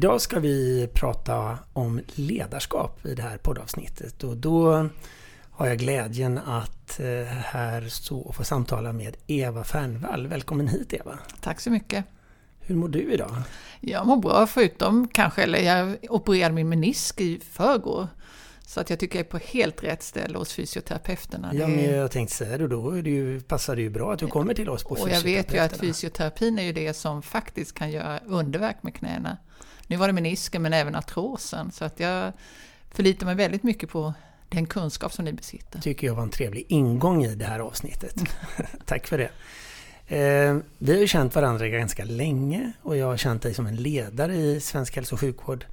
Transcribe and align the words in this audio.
Idag 0.00 0.20
ska 0.20 0.40
vi 0.40 0.88
prata 0.94 1.58
om 1.72 2.00
ledarskap 2.14 3.06
i 3.06 3.14
det 3.14 3.22
här 3.22 3.36
poddavsnittet 3.36 4.24
och 4.24 4.36
då 4.36 4.88
har 5.50 5.66
jag 5.66 5.78
glädjen 5.78 6.38
att 6.38 7.00
eh, 7.00 7.06
här 7.26 7.88
stå 7.88 8.18
och 8.18 8.34
få 8.34 8.44
samtala 8.44 8.92
med 8.92 9.16
Eva 9.26 9.64
Fernvall. 9.64 10.26
Välkommen 10.26 10.68
hit 10.68 10.92
Eva! 10.92 11.18
Tack 11.40 11.60
så 11.60 11.70
mycket! 11.70 12.04
Hur 12.60 12.74
mår 12.74 12.88
du 12.88 13.12
idag? 13.12 13.30
Jag 13.80 14.06
mår 14.06 14.16
bra 14.16 14.46
förutom 14.46 15.08
kanske, 15.08 15.42
eller 15.42 15.58
jag 15.58 15.96
opererade 16.08 16.54
min 16.54 16.68
menisk 16.68 17.20
i 17.20 17.40
förrgår. 17.50 18.08
Så 18.66 18.80
att 18.80 18.90
jag 18.90 18.98
tycker 18.98 19.18
jag 19.18 19.26
är 19.26 19.30
på 19.30 19.38
helt 19.38 19.82
rätt 19.82 20.02
ställe 20.02 20.38
hos 20.38 20.52
fysioterapeuterna. 20.52 21.50
Ja, 21.54 21.66
men 21.66 21.84
jag 21.84 22.10
tänkte 22.10 22.34
säga 22.34 22.58
det, 22.58 22.68
då 22.68 22.90
är 22.90 23.02
det 23.02 23.10
ju, 23.10 23.40
passar 23.40 23.76
det 23.76 23.82
ju 23.82 23.90
bra 23.90 24.12
att 24.12 24.18
du 24.18 24.26
kommer 24.26 24.54
till 24.54 24.68
oss 24.68 24.84
på 24.84 24.90
Och 24.90 25.10
jag 25.10 25.20
vet 25.20 25.54
ju 25.54 25.58
att 25.58 25.76
fysioterapin 25.76 26.58
är 26.58 26.62
ju 26.62 26.72
det 26.72 26.94
som 26.94 27.22
faktiskt 27.22 27.74
kan 27.74 27.90
göra 27.90 28.18
underverk 28.26 28.82
med 28.82 28.94
knäna. 28.94 29.36
Nu 29.90 29.96
var 29.96 30.06
det 30.06 30.12
menisken 30.12 30.62
men 30.62 30.72
även 30.72 30.94
artrosen. 30.94 31.70
Så 31.72 31.84
att 31.84 32.00
jag 32.00 32.32
förlitar 32.90 33.26
mig 33.26 33.34
väldigt 33.34 33.62
mycket 33.62 33.90
på 33.90 34.14
den 34.48 34.66
kunskap 34.66 35.12
som 35.12 35.24
ni 35.24 35.32
besitter. 35.32 35.80
tycker 35.80 36.06
jag 36.06 36.14
var 36.14 36.22
en 36.22 36.30
trevlig 36.30 36.66
ingång 36.68 37.24
i 37.24 37.34
det 37.34 37.44
här 37.44 37.58
avsnittet. 37.58 38.14
Tack 38.84 39.06
för 39.06 39.18
det. 39.18 39.30
Eh, 40.16 40.56
vi 40.78 40.92
har 40.92 41.00
ju 41.00 41.06
känt 41.06 41.34
varandra 41.34 41.68
ganska 41.68 42.04
länge 42.04 42.72
och 42.82 42.96
jag 42.96 43.06
har 43.06 43.16
känt 43.16 43.42
dig 43.42 43.54
som 43.54 43.66
en 43.66 43.76
ledare 43.76 44.36
i 44.36 44.60
svensk 44.60 44.96
hälso 44.96 45.14
och 45.14 45.20
sjukvård 45.20 45.64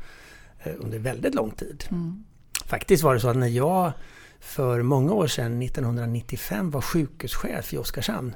eh, 0.63 0.73
under 0.77 0.99
väldigt 0.99 1.35
lång 1.35 1.51
tid. 1.51 1.83
Mm. 1.89 2.23
Faktiskt 2.65 3.03
var 3.03 3.13
det 3.13 3.19
så 3.19 3.29
att 3.29 3.37
när 3.37 3.47
jag 3.47 3.91
för 4.39 4.81
många 4.81 5.13
år 5.13 5.27
sedan, 5.27 5.61
1995, 5.61 6.71
var 6.71 6.81
sjukhuschef 6.81 7.73
i 7.73 7.77
Oskarshamn 7.77 8.35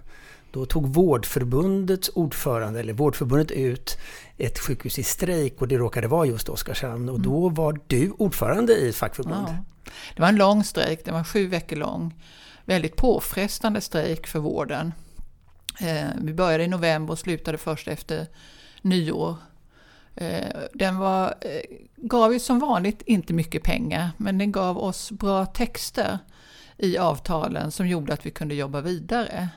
då 0.52 0.66
tog 0.66 0.94
Vårdförbundets 0.94 2.10
ordförande, 2.14 2.80
eller 2.80 2.94
Vårdförbundet 2.94 3.52
ut 3.52 3.98
ett 4.38 4.60
sjukhus 4.60 5.00
i 5.00 5.04
strejk 5.04 5.62
och 5.62 5.68
det 5.68 5.78
råkade 5.78 6.08
vara 6.08 6.26
just 6.26 6.50
Oskarshamn 6.50 7.10
och 7.10 7.20
då 7.20 7.42
mm. 7.42 7.54
var 7.54 7.80
du 7.88 8.12
ordförande 8.12 8.74
i 8.74 8.90
ett 8.90 8.96
fackförbund. 8.96 9.48
Ja. 9.48 9.56
Det 10.16 10.22
var 10.22 10.30
en 10.30 10.36
lång 10.36 10.64
strejk, 10.64 11.06
den 11.06 11.14
var 11.14 11.24
sju 11.24 11.48
veckor 11.48 11.76
lång. 11.76 12.14
Väldigt 12.66 12.96
påfrestande 12.96 13.82
strejk 13.82 14.28
för 14.28 14.40
vården. 14.40 14.94
Eh, 15.80 16.08
vi 16.22 16.34
började 16.34 16.64
i 16.64 16.68
november 16.68 17.12
och 17.12 17.20
slutade 17.20 17.58
först 17.58 17.88
efter 17.88 18.28
nyår. 18.82 19.36
Eh, 20.16 20.48
den 20.74 20.98
var, 20.98 21.36
eh, 21.42 21.78
gav 21.96 22.34
ju 22.34 22.40
som 22.40 22.60
vanligt 22.60 23.02
inte 23.06 23.34
mycket 23.34 23.64
pengar 23.64 24.10
men 24.18 24.38
den 24.38 24.52
gav 24.52 24.78
oss 24.78 25.12
bra 25.12 25.46
texter 25.46 26.20
i 26.78 26.98
avtalen 26.98 27.72
som 27.72 27.88
gjorde 27.88 28.14
att 28.14 28.26
vi 28.26 28.32
kunde 28.32 28.56
jobba 28.56 28.82
vidare. 28.82 29.50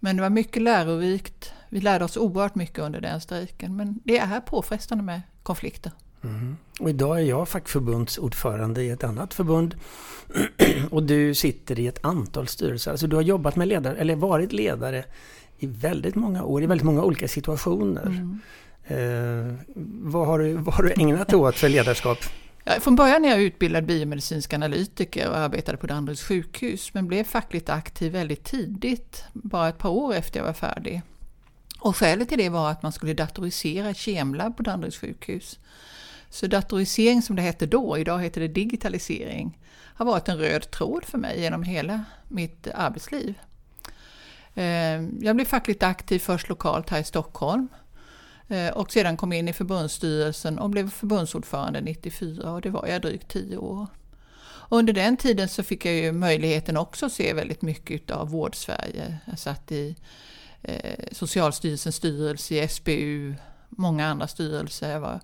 Men 0.00 0.16
det 0.16 0.22
var 0.22 0.30
mycket 0.30 0.62
lärorikt. 0.62 1.52
Vi 1.68 1.80
lärde 1.80 2.04
oss 2.04 2.16
oerhört 2.16 2.54
mycket 2.54 2.78
under 2.78 3.00
den 3.00 3.20
strejken. 3.20 3.76
Men 3.76 4.00
det 4.04 4.18
är 4.18 4.40
påfrestande 4.40 5.04
med 5.04 5.22
konflikter. 5.42 5.92
Mm. 6.24 6.56
Och 6.80 6.90
idag 6.90 7.18
är 7.20 7.24
jag 7.24 7.48
fackförbundsordförande 7.48 8.82
i 8.82 8.90
ett 8.90 9.04
annat 9.04 9.34
förbund. 9.34 9.74
och 10.90 11.02
du 11.02 11.34
sitter 11.34 11.80
i 11.80 11.86
ett 11.86 12.04
antal 12.04 12.48
styrelser. 12.48 12.90
Alltså 12.90 13.06
du 13.06 13.16
har 13.16 13.22
jobbat 13.22 13.56
med 13.56 13.68
ledare, 13.68 13.96
eller 13.96 14.16
varit 14.16 14.52
ledare 14.52 15.04
i 15.58 15.66
väldigt 15.66 16.14
många 16.14 16.44
år, 16.44 16.62
i 16.62 16.66
väldigt 16.66 16.84
många 16.84 17.02
olika 17.02 17.28
situationer. 17.28 18.06
Mm. 18.06 18.40
Eh, 18.84 19.54
vad, 20.02 20.26
har 20.26 20.38
du, 20.38 20.52
vad 20.52 20.74
har 20.74 20.82
du 20.82 20.92
ägnat 20.92 21.32
åt 21.32 21.56
för 21.56 21.68
ledarskap? 21.68 22.18
Ja, 22.68 22.80
från 22.80 22.96
början 22.96 23.24
är 23.24 23.28
jag 23.28 23.40
utbildad 23.42 23.86
biomedicinsk 23.86 24.54
analytiker 24.54 25.28
och 25.28 25.36
arbetade 25.36 25.78
på 25.78 25.86
Danderyds 25.86 26.22
sjukhus 26.22 26.94
men 26.94 27.06
blev 27.06 27.24
fackligt 27.24 27.68
aktiv 27.68 28.12
väldigt 28.12 28.44
tidigt, 28.44 29.24
bara 29.32 29.68
ett 29.68 29.78
par 29.78 29.88
år 29.88 30.14
efter 30.14 30.40
jag 30.40 30.46
var 30.46 30.52
färdig. 30.52 31.02
Och 31.80 31.96
skälet 31.96 32.28
till 32.28 32.38
det 32.38 32.48
var 32.48 32.70
att 32.70 32.82
man 32.82 32.92
skulle 32.92 33.14
datorisera 33.14 33.94
kemlabb 33.94 34.56
på 34.56 34.62
Danderyds 34.62 34.98
sjukhus. 34.98 35.58
Så 36.30 36.46
datorisering 36.46 37.22
som 37.22 37.36
det 37.36 37.42
hette 37.42 37.66
då, 37.66 37.98
idag 37.98 38.22
heter 38.22 38.40
det 38.40 38.48
digitalisering, 38.48 39.58
har 39.94 40.06
varit 40.06 40.28
en 40.28 40.38
röd 40.38 40.70
tråd 40.70 41.04
för 41.04 41.18
mig 41.18 41.40
genom 41.40 41.62
hela 41.62 42.04
mitt 42.28 42.68
arbetsliv. 42.74 43.34
Eh, 44.54 45.02
jag 45.20 45.36
blev 45.36 45.44
fackligt 45.44 45.82
aktiv 45.82 46.18
först 46.18 46.48
lokalt 46.48 46.90
här 46.90 47.00
i 47.00 47.04
Stockholm 47.04 47.68
Eh, 48.48 48.68
och 48.68 48.92
sedan 48.92 49.16
kom 49.16 49.32
in 49.32 49.48
i 49.48 49.52
förbundsstyrelsen 49.52 50.58
och 50.58 50.70
blev 50.70 50.90
förbundsordförande 50.90 51.80
94 51.80 52.52
och 52.52 52.60
det 52.60 52.70
var 52.70 52.86
jag 52.86 53.02
drygt 53.02 53.28
10 53.28 53.56
år. 53.56 53.86
Och 54.68 54.78
under 54.78 54.92
den 54.92 55.16
tiden 55.16 55.48
så 55.48 55.62
fick 55.62 55.84
jag 55.84 55.94
ju 55.94 56.12
möjligheten 56.12 56.76
också 56.76 57.06
att 57.06 57.12
se 57.12 57.32
väldigt 57.32 57.62
mycket 57.62 58.10
av 58.10 58.30
vårdsverige. 58.30 59.18
Jag 59.24 59.38
satt 59.38 59.72
i 59.72 59.96
eh, 60.62 61.04
Socialstyrelsens 61.12 61.96
styrelse, 61.96 62.54
i 62.54 62.68
SBU, 62.68 63.34
många 63.68 64.06
andra 64.06 64.26
styrelser. 64.28 64.90
Jag 64.92 65.00
var 65.00 65.20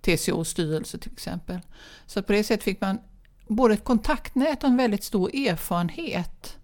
TCOs 0.00 0.48
styrelse 0.48 0.98
till 0.98 1.12
exempel. 1.12 1.60
Så 2.06 2.22
på 2.22 2.32
det 2.32 2.44
sättet 2.44 2.64
fick 2.64 2.80
man 2.80 2.98
både 3.46 3.74
ett 3.74 3.84
kontaktnät 3.84 4.62
och 4.62 4.68
en 4.68 4.76
väldigt 4.76 5.04
stor 5.04 5.34
erfarenhet 5.34 6.56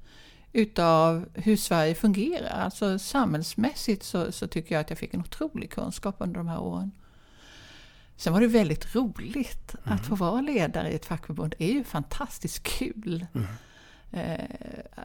utav 0.53 1.29
hur 1.35 1.57
Sverige 1.57 1.95
fungerar. 1.95 2.65
Alltså 2.65 2.99
samhällsmässigt 2.99 4.03
så, 4.03 4.33
så, 4.33 4.47
tycker 4.47 4.75
jag 4.75 4.81
att 4.81 4.91
jag 4.91 4.99
fick 4.99 5.15
en 5.15 5.21
otrolig 5.21 5.71
kunskap 5.71 6.17
under 6.19 6.39
de 6.39 6.49
här 6.49 6.61
åren. 6.61 6.91
Sen 8.17 8.33
var 8.33 8.41
det 8.41 8.47
väldigt 8.47 8.95
roligt 8.95 9.75
mm. 9.85 9.99
att 9.99 10.07
få 10.07 10.15
vara 10.15 10.41
ledare 10.41 10.91
i 10.91 10.95
ett 10.95 11.07
fackförbund. 11.07 11.55
Det 11.59 11.65
är 11.65 11.73
ju 11.73 11.85
fantastiskt 11.85 12.63
kul. 12.63 13.27
Mm. 13.35 13.47
Eh, 14.13 14.45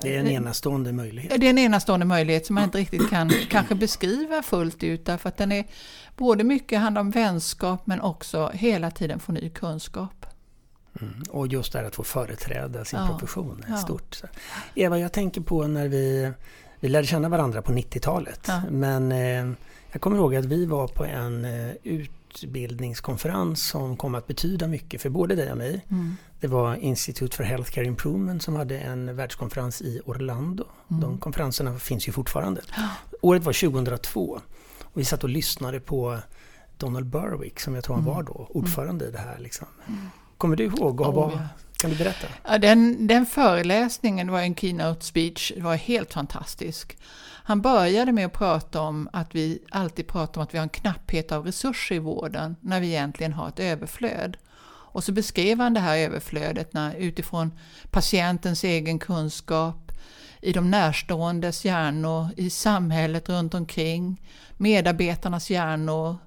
det 0.01 0.15
är 0.15 0.19
en 0.19 0.27
enastående 0.27 0.93
möjlighet. 0.93 1.41
Det 1.41 1.45
är 1.45 1.49
en 1.49 1.57
enastående 1.57 2.05
möjlighet 2.05 2.45
som 2.45 2.53
man 2.53 2.63
inte 2.63 2.77
riktigt 2.77 3.09
kan 3.09 3.29
kanske 3.49 3.75
beskriva 3.75 4.43
fullt 4.43 4.83
ut 4.83 5.05
därför 5.05 5.29
att 5.29 5.37
den 5.37 5.51
är 5.51 5.65
både 6.17 6.43
mycket 6.43 6.79
handlar 6.79 7.01
om 7.01 7.11
vänskap 7.11 7.87
men 7.87 8.01
också 8.01 8.51
hela 8.53 8.91
tiden 8.91 9.19
få 9.19 9.31
ny 9.31 9.49
kunskap. 9.49 10.22
Mm. 11.01 11.23
Och 11.29 11.47
just 11.47 11.73
det 11.73 11.79
här 11.79 11.85
att 11.85 11.95
få 11.95 12.03
företräda 12.03 12.85
sin 12.85 12.99
ja. 12.99 13.07
profession 13.07 13.65
är 13.67 13.75
stort. 13.75 14.15
Så. 14.15 14.27
Eva, 14.75 14.99
jag 14.99 15.13
tänker 15.13 15.41
på 15.41 15.67
när 15.67 15.87
vi, 15.87 16.31
vi 16.79 16.89
lärde 16.89 17.07
känna 17.07 17.29
varandra 17.29 17.61
på 17.61 17.71
90-talet. 17.71 18.45
Ja. 18.47 18.61
Men 18.69 19.11
eh, 19.11 19.55
jag 19.91 20.01
kommer 20.01 20.17
ihåg 20.17 20.35
att 20.35 20.45
vi 20.45 20.65
var 20.65 20.87
på 20.87 21.05
en 21.05 21.45
eh, 21.45 21.71
utbildningskonferens 21.83 23.67
som 23.67 23.97
kom 23.97 24.15
att 24.15 24.27
betyda 24.27 24.67
mycket 24.67 25.01
för 25.01 25.09
både 25.09 25.35
dig 25.35 25.51
och 25.51 25.57
mig. 25.57 25.85
Mm. 25.89 26.15
Det 26.39 26.47
var 26.47 26.75
Institute 26.75 27.35
for 27.35 27.43
Healthcare 27.43 27.85
Improvement 27.85 28.43
som 28.43 28.55
hade 28.55 28.79
en 28.79 29.15
världskonferens 29.15 29.81
i 29.81 30.01
Orlando. 30.05 30.65
Mm. 30.89 31.01
De 31.01 31.17
konferenserna 31.17 31.79
finns 31.79 32.07
ju 32.07 32.11
fortfarande. 32.11 32.61
Året 33.21 33.43
var 33.43 33.53
2002. 33.53 34.41
Och 34.83 34.99
vi 34.99 35.05
satt 35.05 35.23
och 35.23 35.29
lyssnade 35.29 35.79
på 35.79 36.19
Donald 36.77 37.05
Berwick 37.05 37.59
som 37.59 37.75
jag 37.75 37.83
tror 37.83 37.95
han 37.95 38.03
mm. 38.03 38.15
var 38.15 38.23
då, 38.23 38.47
ordförande 38.49 39.05
i 39.05 39.11
det 39.11 39.17
här. 39.17 39.39
Liksom. 39.39 39.67
Mm. 40.43 40.47
Kommer 40.47 40.55
du 40.55 40.63
ihåg? 40.63 41.01
Och 41.01 41.17
oh, 41.17 41.33
ja. 41.33 41.47
Kan 41.77 41.89
du 41.89 41.97
berätta? 41.97 42.27
Ja, 42.43 42.57
den, 42.57 43.07
den 43.07 43.25
föreläsningen 43.25 44.31
var 44.31 44.41
en 44.41 44.55
keynote 44.55 45.05
speech, 45.05 45.51
det 45.55 45.61
var 45.61 45.75
helt 45.75 46.13
fantastisk. 46.13 46.97
Han 47.45 47.61
började 47.61 48.11
med 48.11 48.25
att 48.25 48.33
prata 48.33 48.81
om 48.81 49.09
att 49.13 49.35
vi 49.35 49.59
alltid 49.71 50.07
pratar 50.07 50.41
om 50.41 50.43
att 50.43 50.53
vi 50.53 50.57
har 50.57 50.63
en 50.63 50.69
knapphet 50.69 51.31
av 51.31 51.45
resurser 51.45 51.95
i 51.95 51.99
vården 51.99 52.55
när 52.61 52.79
vi 52.79 52.87
egentligen 52.87 53.33
har 53.33 53.47
ett 53.47 53.59
överflöd. 53.59 54.37
Och 54.93 55.03
så 55.03 55.11
beskrev 55.11 55.59
han 55.59 55.73
det 55.73 55.79
här 55.79 55.97
överflödet 55.97 56.73
när, 56.73 56.95
utifrån 56.95 57.51
patientens 57.91 58.63
egen 58.63 58.99
kunskap, 58.99 59.91
i 60.41 60.51
de 60.51 60.71
närståendes 60.71 61.65
hjärnor, 61.65 62.27
i 62.37 62.49
samhället 62.49 63.29
runt 63.29 63.53
omkring, 63.53 64.21
medarbetarnas 64.57 65.49
hjärnor, 65.49 66.17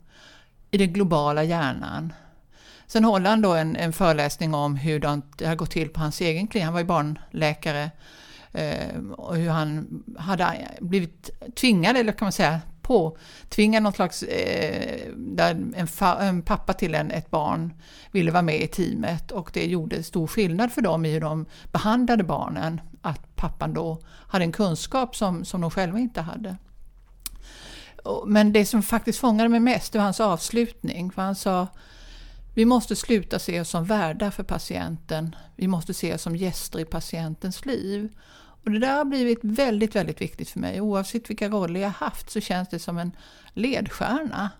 i 0.70 0.78
den 0.78 0.92
globala 0.92 1.44
hjärnan. 1.44 2.12
Sen 2.86 3.04
håller 3.04 3.30
han 3.30 3.42
då 3.42 3.54
en, 3.54 3.76
en 3.76 3.92
föreläsning 3.92 4.54
om 4.54 4.76
hur 4.76 5.00
det 5.36 5.46
har 5.46 5.54
gått 5.54 5.70
till 5.70 5.88
på 5.88 6.00
hans 6.00 6.20
egen 6.20 6.46
klinik. 6.46 6.64
Han 6.64 6.72
var 6.72 6.80
ju 6.80 6.86
barnläkare. 6.86 7.90
Eh, 8.52 8.98
och 9.16 9.36
hur 9.36 9.48
han 9.50 10.02
hade 10.18 10.68
blivit 10.80 11.30
tvingad, 11.54 11.96
eller 11.96 12.12
kan 12.12 12.26
man 12.26 12.32
säga 12.32 12.60
påtvingad 12.82 13.82
någon 13.82 13.92
slags, 13.92 14.22
eh, 14.22 15.08
där 15.16 15.64
en, 15.76 15.86
fa, 15.86 16.18
en, 16.18 16.42
pappa 16.42 16.72
till 16.72 16.94
en, 16.94 17.10
ett 17.10 17.30
barn 17.30 17.74
ville 18.10 18.30
vara 18.30 18.42
med 18.42 18.60
i 18.60 18.66
teamet 18.66 19.30
och 19.30 19.50
det 19.52 19.66
gjorde 19.66 20.02
stor 20.02 20.26
skillnad 20.26 20.72
för 20.72 20.82
dem 20.82 21.04
i 21.04 21.12
hur 21.12 21.20
de 21.20 21.46
behandlade 21.72 22.24
barnen. 22.24 22.80
Att 23.02 23.36
pappan 23.36 23.74
då 23.74 24.02
hade 24.28 24.44
en 24.44 24.52
kunskap 24.52 25.16
som, 25.16 25.44
som 25.44 25.60
de 25.60 25.70
själva 25.70 25.98
inte 25.98 26.20
hade. 26.20 26.56
Men 28.26 28.52
det 28.52 28.66
som 28.66 28.82
faktiskt 28.82 29.18
fångade 29.18 29.48
mig 29.48 29.60
mest 29.60 29.92
det 29.92 29.98
var 29.98 30.04
hans 30.04 30.20
avslutning. 30.20 31.10
För 31.10 31.22
han 31.22 31.34
sa 31.34 31.66
vi 32.56 32.64
måste 32.64 32.96
sluta 32.96 33.38
se 33.38 33.60
oss 33.60 33.68
som 33.68 33.84
värdar 33.84 34.30
för 34.30 34.42
patienten. 34.42 35.36
Vi 35.56 35.68
måste 35.68 35.94
se 35.94 36.14
oss 36.14 36.22
som 36.22 36.36
gäster 36.36 36.78
i 36.78 36.84
patientens 36.84 37.66
liv. 37.66 38.08
Och 38.64 38.70
det 38.70 38.78
där 38.78 38.96
har 38.96 39.04
blivit 39.04 39.38
väldigt, 39.42 39.96
väldigt 39.96 40.20
viktigt 40.20 40.50
för 40.50 40.60
mig. 40.60 40.80
Oavsett 40.80 41.30
vilka 41.30 41.48
roller 41.48 41.80
jag 41.80 41.90
haft 41.90 42.30
så 42.30 42.40
känns 42.40 42.68
det 42.68 42.78
som 42.78 42.98
en 42.98 43.12
ledstjärna. 43.52 44.50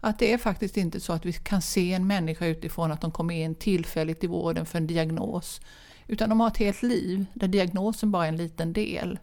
Att 0.00 0.18
det 0.18 0.32
är 0.32 0.38
faktiskt 0.38 0.76
inte 0.76 1.00
så 1.00 1.12
att 1.12 1.26
vi 1.26 1.32
kan 1.32 1.62
se 1.62 1.92
en 1.92 2.06
människa 2.06 2.46
utifrån 2.46 2.92
att 2.92 3.00
de 3.00 3.10
kommer 3.10 3.34
in 3.34 3.54
tillfälligt 3.54 4.24
i 4.24 4.26
vården 4.26 4.66
för 4.66 4.78
en 4.78 4.86
diagnos. 4.86 5.60
Utan 6.06 6.28
de 6.28 6.40
har 6.40 6.48
ett 6.48 6.56
helt 6.56 6.82
liv 6.82 7.26
där 7.34 7.48
diagnosen 7.48 8.10
bara 8.10 8.24
är 8.24 8.28
en 8.28 8.36
liten 8.36 8.72
del. 8.72 9.18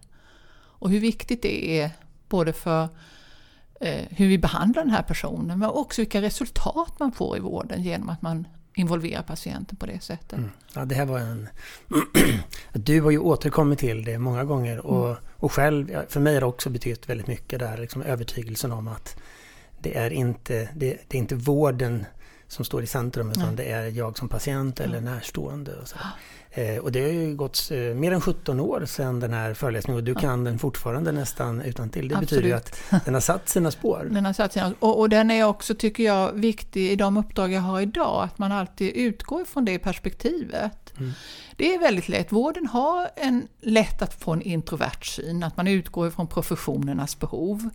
Och 0.54 0.90
hur 0.90 1.00
viktigt 1.00 1.42
det 1.42 1.80
är 1.82 1.92
både 2.30 2.54
för 2.54 2.90
hur 4.10 4.28
vi 4.28 4.38
behandlar 4.38 4.84
den 4.84 4.92
här 4.92 5.04
personen 5.04 5.60
men 5.60 5.70
också 5.70 6.02
vilka 6.02 6.22
resultat 6.22 7.00
man 7.00 7.12
får 7.12 7.38
i 7.38 7.40
vården 7.40 7.84
genom 7.84 8.10
att 8.10 8.22
man 8.22 8.48
involverar 8.76 9.22
patienten 9.22 9.76
på 9.76 9.86
det 9.86 10.04
sättet. 10.04 10.38
Mm. 10.38 10.50
Ja, 10.74 10.86
det 10.86 10.96
här 10.96 11.06
var 11.06 11.20
en... 11.20 11.50
du 12.74 13.02
har 13.02 13.12
ju 13.12 13.20
återkommit 13.20 13.80
till 13.80 14.04
det 14.04 14.20
många 14.20 14.44
gånger 14.44 14.86
och, 14.86 15.06
mm. 15.06 15.18
och 15.32 15.52
själv, 15.52 15.96
för 16.10 16.20
mig 16.20 16.34
har 16.34 16.42
det 16.42 16.48
också 16.48 16.70
betytt 16.70 17.10
väldigt 17.10 17.28
mycket 17.28 17.60
där, 17.60 17.78
liksom 17.78 18.02
övertygelsen 18.02 18.72
om 18.72 18.88
att 18.88 19.16
det 19.80 19.98
är 19.98 20.12
inte, 20.12 20.70
det, 20.76 20.98
det 21.08 21.18
är 21.18 21.20
inte 21.20 21.36
vården 21.36 22.06
som 22.52 22.66
står 22.66 22.84
i 22.84 22.88
centrum 22.88 23.32
utan 23.32 23.56
Nej. 23.56 23.56
det 23.56 23.72
är 23.72 23.90
jag 23.90 24.18
som 24.18 24.30
patient 24.30 24.80
eller 24.80 25.02
närstående. 25.02 25.76
Och 25.76 25.88
så. 25.88 25.96
Eh, 26.52 26.78
och 26.78 26.92
det 26.92 27.02
har 27.02 27.10
ju 27.10 27.36
gått 27.36 27.72
eh, 27.72 27.78
mer 27.78 28.12
än 28.12 28.22
17 28.22 28.60
år 28.60 28.86
sedan 28.86 29.20
den 29.20 29.34
här 29.34 29.54
föreläsningen 29.54 29.98
och 29.98 30.04
du 30.04 30.16
kan 30.16 30.44
den 30.44 30.60
fortfarande 30.60 31.12
nästan 31.12 31.62
utan 31.62 31.90
till. 31.90 32.08
Det 32.08 32.16
Absolut. 32.16 32.30
betyder 32.30 32.48
ju 32.48 32.54
att 32.54 32.82
den 33.06 33.14
har 33.14 33.22
satt 33.22 33.50
sina 33.50 33.72
spår. 33.72 34.08
Den 34.12 34.26
har 34.26 34.34
satt 34.34 34.54
sina, 34.54 34.74
och, 34.80 35.00
och 35.00 35.10
den 35.10 35.32
är 35.32 35.44
också, 35.44 35.76
tycker 35.76 36.04
jag, 36.04 36.32
viktig 36.32 36.92
i 36.92 36.96
de 36.96 37.18
uppdrag 37.18 37.52
jag 37.52 37.62
har 37.62 37.82
idag. 37.82 38.24
Att 38.24 38.38
man 38.38 38.52
alltid 38.52 38.92
utgår 38.96 39.46
från 39.46 39.66
det 39.66 39.80
perspektivet. 39.80 40.94
Mm. 40.98 41.12
Det 41.56 41.76
är 41.76 41.80
väldigt 41.80 42.10
lätt. 42.10 42.32
Vården 42.32 42.68
har 42.68 43.10
en 43.16 43.48
lätt 43.62 44.02
att 44.02 44.14
få 44.24 44.34
en 44.34 44.42
introvert 44.42 45.04
syn, 45.04 45.44
att 45.44 45.58
man 45.58 45.68
utgår 45.68 46.08
ifrån 46.08 46.28
professionernas 46.28 47.20
behov. 47.20 47.70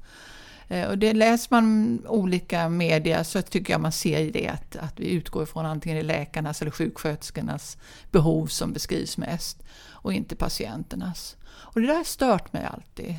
Eh, 0.69 0.89
och 0.89 0.99
det 0.99 1.13
läser 1.13 1.49
man 1.51 1.99
olika 2.07 2.69
media 2.69 3.25
så 3.25 3.43
tycker 3.43 3.73
jag 3.73 3.81
man 3.81 3.93
ser 3.93 4.33
det 4.33 4.49
att, 4.49 4.77
att 4.77 5.01
vi 5.01 5.11
utgår 5.11 5.43
ifrån 5.43 5.67
antingen 5.67 6.07
läkarnas 6.07 6.63
eller 6.63 6.71
sjuksköterskornas 6.71 7.79
behov 8.11 8.47
som 8.47 8.73
beskrivs 8.73 9.19
mest 9.19 9.63
och 9.89 10.13
inte 10.13 10.37
patienternas. 10.37 11.37
Och 11.47 11.81
det 11.81 11.87
där 11.87 11.95
har 11.95 12.05
stört 12.05 12.53
mig 12.53 12.65
alltid. 12.65 13.19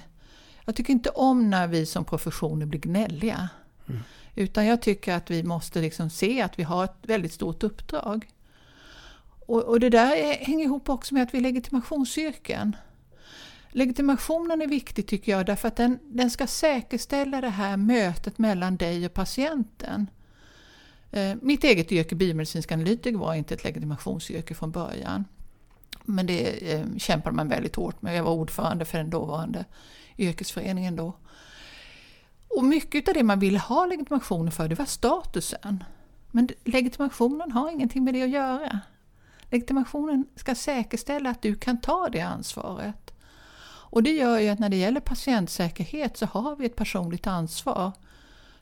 Jag 0.65 0.75
tycker 0.75 0.93
inte 0.93 1.09
om 1.09 1.49
när 1.49 1.67
vi 1.67 1.85
som 1.85 2.05
professioner 2.05 2.65
blir 2.65 2.79
gnälliga. 2.79 3.49
Mm. 3.89 4.01
Utan 4.35 4.65
jag 4.65 4.81
tycker 4.81 5.15
att 5.15 5.31
vi 5.31 5.43
måste 5.43 5.81
liksom 5.81 6.09
se 6.09 6.41
att 6.41 6.59
vi 6.59 6.63
har 6.63 6.83
ett 6.83 6.97
väldigt 7.01 7.33
stort 7.33 7.63
uppdrag. 7.63 8.27
Och, 9.45 9.63
och 9.63 9.79
det 9.79 9.89
där 9.89 10.15
är, 10.15 10.33
hänger 10.33 10.65
ihop 10.65 10.89
också 10.89 11.13
med 11.13 11.23
att 11.23 11.33
vi 11.33 11.37
är 11.37 11.41
legitimationsyrken. 11.41 12.75
Legitimationen 13.77 14.61
är 14.61 14.67
viktig 14.67 15.07
tycker 15.07 15.31
jag 15.31 15.45
därför 15.45 15.67
att 15.67 15.75
den, 15.75 15.99
den 16.03 16.31
ska 16.31 16.47
säkerställa 16.47 17.41
det 17.41 17.49
här 17.49 17.77
mötet 17.77 18.37
mellan 18.37 18.77
dig 18.77 19.05
och 19.05 19.13
patienten. 19.13 20.09
Eh, 21.11 21.35
mitt 21.41 21.63
eget 21.63 21.91
yrke, 21.91 22.15
biomedicinsk 22.15 22.71
analytiker, 22.71 23.17
var 23.17 23.33
inte 23.33 23.53
ett 23.53 23.63
legitimationsyrke 23.63 24.55
från 24.55 24.71
början. 24.71 25.25
Men 26.03 26.25
det 26.25 26.73
eh, 26.73 26.85
kämpade 26.97 27.35
man 27.35 27.47
väldigt 27.47 27.75
hårt 27.75 28.01
med. 28.01 28.17
Jag 28.17 28.23
var 28.23 28.31
ordförande 28.31 28.85
för 28.85 28.97
den 28.97 29.09
dåvarande 29.09 29.65
yrkesföreningen 30.17 30.95
då. 30.95 31.13
Och 32.47 32.63
mycket 32.63 33.07
av 33.07 33.13
det 33.13 33.23
man 33.23 33.39
ville 33.39 33.59
ha 33.59 33.85
legitimation 33.85 34.51
för, 34.51 34.67
det 34.67 34.75
var 34.75 34.85
statusen. 34.85 35.83
Men 36.31 36.49
legitimationen 36.63 37.51
har 37.51 37.71
ingenting 37.71 38.03
med 38.03 38.13
det 38.13 38.23
att 38.23 38.29
göra. 38.29 38.79
Legitimationen 39.49 40.25
ska 40.35 40.55
säkerställa 40.55 41.29
att 41.29 41.41
du 41.41 41.55
kan 41.55 41.81
ta 41.81 42.09
det 42.11 42.21
ansvaret. 42.21 43.06
Och 43.89 44.03
det 44.03 44.11
gör 44.11 44.39
ju 44.39 44.49
att 44.49 44.59
när 44.59 44.69
det 44.69 44.77
gäller 44.77 44.99
patientsäkerhet 44.99 46.17
så 46.17 46.25
har 46.25 46.55
vi 46.55 46.65
ett 46.65 46.75
personligt 46.75 47.27
ansvar 47.27 47.91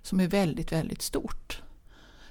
som 0.01 0.19
är 0.19 0.27
väldigt, 0.27 0.71
väldigt 0.71 1.01
stort. 1.01 1.61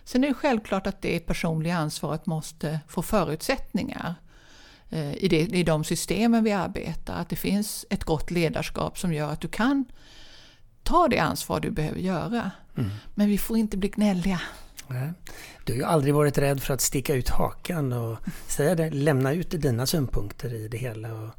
Sen 0.04 0.24
är 0.24 0.28
det 0.28 0.34
självklart 0.34 0.86
att 0.86 1.02
det 1.02 1.20
personliga 1.20 1.76
ansvaret 1.76 2.26
måste 2.26 2.80
få 2.88 3.02
förutsättningar 3.02 4.14
eh, 4.90 5.14
i, 5.14 5.28
det, 5.28 5.40
i 5.40 5.62
de 5.62 5.84
systemen 5.84 6.44
vi 6.44 6.52
arbetar. 6.52 7.14
Att 7.14 7.28
det 7.28 7.36
finns 7.36 7.86
ett 7.90 8.04
gott 8.04 8.30
ledarskap 8.30 8.98
som 8.98 9.12
gör 9.12 9.30
att 9.30 9.40
du 9.40 9.48
kan 9.48 9.84
ta 10.82 11.08
det 11.08 11.18
ansvar 11.18 11.60
du 11.60 11.70
behöver 11.70 12.00
göra. 12.00 12.50
Mm. 12.76 12.90
Men 13.14 13.28
vi 13.28 13.38
får 13.38 13.56
inte 13.56 13.76
bli 13.76 13.88
gnälliga. 13.88 14.40
Nej. 14.88 15.12
Du 15.64 15.72
har 15.72 15.78
ju 15.78 15.84
aldrig 15.84 16.14
varit 16.14 16.38
rädd 16.38 16.62
för 16.62 16.74
att 16.74 16.80
sticka 16.80 17.14
ut 17.14 17.28
hakan 17.28 17.92
och 17.92 18.18
säga 18.46 18.74
det, 18.74 18.90
lämna 18.90 19.32
ut 19.32 19.50
dina 19.50 19.86
synpunkter 19.86 20.54
i 20.54 20.68
det 20.68 20.78
hela. 20.78 21.12
Och 21.12 21.30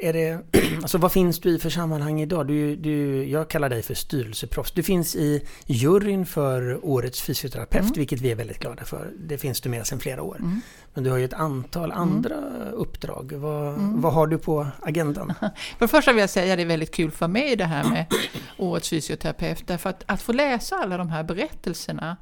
är 0.00 0.12
det, 0.12 0.40
alltså 0.82 0.98
vad 0.98 1.12
finns 1.12 1.40
du 1.40 1.54
i 1.54 1.58
för 1.58 1.70
sammanhang 1.70 2.20
idag? 2.20 2.46
Du, 2.46 2.76
du, 2.76 3.24
jag 3.24 3.50
kallar 3.50 3.68
dig 3.68 3.82
för 3.82 3.94
styrelseproffs. 3.94 4.72
Du 4.72 4.82
finns 4.82 5.16
i 5.16 5.42
juryn 5.66 6.26
för 6.26 6.84
Årets 6.86 7.22
fysioterapeut, 7.22 7.82
mm. 7.82 7.92
vilket 7.94 8.20
vi 8.20 8.30
är 8.30 8.34
väldigt 8.34 8.58
glada 8.58 8.84
för. 8.84 9.10
Det 9.18 9.38
finns 9.38 9.60
du 9.60 9.68
med 9.68 9.86
sedan 9.86 10.00
flera 10.00 10.22
år. 10.22 10.36
Mm. 10.36 10.60
Men 10.94 11.04
du 11.04 11.10
har 11.10 11.18
ju 11.18 11.24
ett 11.24 11.32
antal 11.32 11.90
mm. 11.90 12.02
andra 12.02 12.36
mm. 12.36 12.74
uppdrag. 12.74 13.32
Vad, 13.32 13.68
mm. 13.68 14.00
vad 14.00 14.12
har 14.12 14.26
du 14.26 14.38
på 14.38 14.66
agendan? 14.82 15.34
För 15.40 15.50
det 15.78 15.88
första 15.88 16.12
vill 16.12 16.20
jag 16.20 16.30
säga 16.30 16.52
att 16.52 16.58
det 16.58 16.62
är 16.62 16.66
väldigt 16.66 16.94
kul 16.94 17.10
för 17.10 17.28
mig 17.28 17.56
det 17.56 17.64
här 17.64 17.84
med 17.84 18.06
Årets 18.56 18.88
fysioterapeut. 18.88 19.66
Därför 19.66 19.90
att, 19.90 20.02
att 20.06 20.22
få 20.22 20.32
läsa 20.32 20.76
alla 20.76 20.96
de 20.96 21.08
här 21.08 21.22
berättelserna 21.22 22.16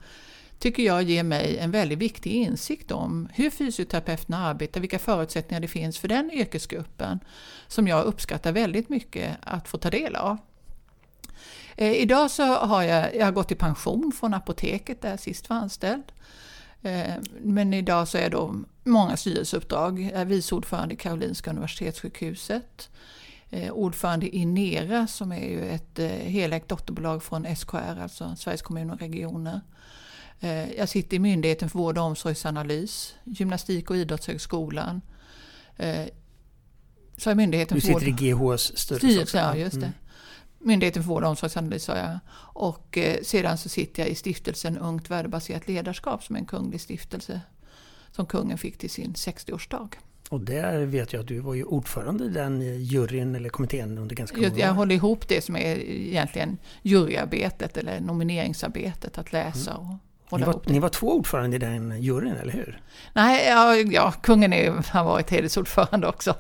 tycker 0.59 0.83
jag 0.83 1.03
ger 1.03 1.23
mig 1.23 1.59
en 1.59 1.71
väldigt 1.71 1.99
viktig 1.99 2.33
insikt 2.33 2.91
om 2.91 3.29
hur 3.33 3.51
fysioterapeuterna 3.51 4.47
arbetar, 4.47 4.81
vilka 4.81 4.99
förutsättningar 4.99 5.61
det 5.61 5.69
finns 5.69 5.99
för 5.99 6.09
den 6.09 6.31
yrkesgruppen 6.31 7.21
som 7.69 7.89
jag 7.89 8.05
uppskattar 8.05 8.53
väldigt 8.53 8.89
mycket 8.89 9.37
att 9.43 9.69
få 9.69 9.79
ta 9.79 9.91
del 9.91 10.17
av. 10.17 10.39
Eh, 11.77 11.93
idag 11.93 12.31
så 12.31 12.43
har 12.43 12.83
jag, 12.83 13.17
jag 13.17 13.25
har 13.25 13.33
gått 13.33 13.53
i 13.53 13.55
pension 13.55 14.13
från 14.21 14.35
apoteket 14.35 15.03
där 15.03 15.11
jag 15.11 15.21
sist 15.21 15.49
var 15.49 15.57
anställd. 15.57 16.13
Eh, 16.83 17.15
men 17.41 17.75
idag 17.75 18.09
så 18.09 18.19
är 18.19 18.23
det 18.23 18.29
då 18.29 18.55
många 18.85 19.17
styrelseuppdrag. 19.17 20.01
Jag 20.01 20.21
är 20.21 20.25
vice 20.25 20.55
ordförande 20.55 20.95
i 20.95 20.97
Karolinska 20.97 21.51
Universitetssjukhuset. 21.51 22.91
Eh, 23.51 23.73
ordförande 23.73 24.37
i 24.37 24.47
NERA 24.47 25.07
som 25.07 25.33
är 25.33 25.49
ju 25.49 25.69
ett 25.69 25.99
eh, 25.99 26.07
helägt 26.07 26.69
dotterbolag 26.69 27.23
från 27.23 27.57
SKR, 27.57 28.01
alltså 28.03 28.37
Sveriges 28.37 28.63
kommuner 28.63 28.95
och 28.95 29.01
regioner. 29.01 29.61
Eh, 30.45 30.73
jag 30.73 30.89
sitter 30.89 31.17
i 31.17 31.19
Myndigheten 31.19 31.71
för 31.71 31.79
vård 31.79 31.99
och 31.99 32.05
omsorgsanalys, 32.05 33.15
Gymnastik 33.25 33.91
och 33.91 33.97
idrottshögskolan. 33.97 35.01
Eh, 35.77 36.05
så 37.17 37.31
är 37.31 37.35
myndigheten 37.35 37.75
du 37.75 37.81
sitter 37.81 37.93
vård... 37.93 38.03
i 38.03 38.11
GHs 38.11 38.79
styrelse 38.79 39.39
Ja, 39.39 39.57
just 39.57 39.81
det. 39.81 39.87
Mm. 39.87 39.99
Myndigheten 40.59 41.03
för 41.03 41.09
vård 41.09 41.23
och 41.23 41.29
omsorgsanalys 41.29 41.85
sa 41.85 41.97
jag. 41.97 42.19
Och 42.37 42.99
eh, 42.99 43.23
sedan 43.23 43.59
så 43.59 43.69
sitter 43.69 44.03
jag 44.03 44.11
i 44.11 44.15
stiftelsen 44.15 44.79
Ungt 44.79 45.11
värdebaserat 45.11 45.69
ledarskap 45.69 46.25
som 46.25 46.37
är 46.37 46.41
en 46.41 46.47
kunglig 46.47 46.81
stiftelse 46.81 47.41
som 48.11 48.27
kungen 48.27 48.59
fick 48.59 48.79
till 48.79 48.91
sin 48.91 49.13
60-årsdag. 49.13 49.89
Och 50.29 50.41
där 50.41 50.85
vet 50.85 51.13
jag 51.13 51.21
att 51.21 51.29
du 51.29 51.41
var 51.41 51.55
ju 51.55 51.65
ordförande 51.65 52.25
i 52.25 52.29
den 52.29 52.83
juryn 52.85 53.35
eller 53.35 53.49
kommittén 53.49 53.99
under 53.99 54.17
ganska 54.17 54.37
många 54.37 54.53
år. 54.53 54.59
Jag 54.59 54.75
håller 54.75 54.95
ihop 54.95 55.29
det 55.29 55.45
som 55.45 55.57
är 55.57 55.77
egentligen 55.77 56.59
juryarbetet 56.83 57.77
eller 57.77 58.01
nomineringsarbetet, 58.01 59.19
att 59.19 59.33
läsa 59.33 59.71
mm. 59.71 59.91
och 59.91 59.97
ni 60.31 60.45
var, 60.45 60.61
ni 60.65 60.79
var 60.79 60.89
två 60.89 61.17
ordförande 61.17 61.57
i 61.57 61.59
den 61.59 62.03
juryn, 62.03 62.37
eller 62.37 62.53
hur? 62.53 62.81
Nej, 63.13 63.47
ja, 63.49 63.77
ja 63.77 64.13
kungen 64.23 64.53
är, 64.53 64.71
har 64.93 65.05
varit 65.05 65.31
hedersordförande 65.31 66.07
också. 66.07 66.35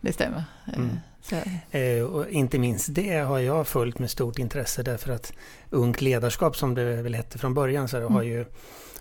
Det 0.00 0.12
stämmer. 0.12 0.44
Mm. 0.76 0.98
Eh, 1.70 2.04
och 2.04 2.28
inte 2.28 2.58
minst 2.58 2.94
det 2.94 3.18
har 3.18 3.38
jag 3.38 3.66
följt 3.66 3.98
med 3.98 4.10
stort 4.10 4.38
intresse 4.38 4.82
därför 4.82 5.12
att 5.12 5.32
Ungt 5.70 6.00
ledarskap 6.00 6.56
som 6.56 6.74
det 6.74 7.02
väl 7.02 7.14
hette 7.14 7.38
från 7.38 7.54
början 7.54 7.88
så 7.88 7.96
mm. 7.96 8.12
har, 8.12 8.22
ju, 8.22 8.44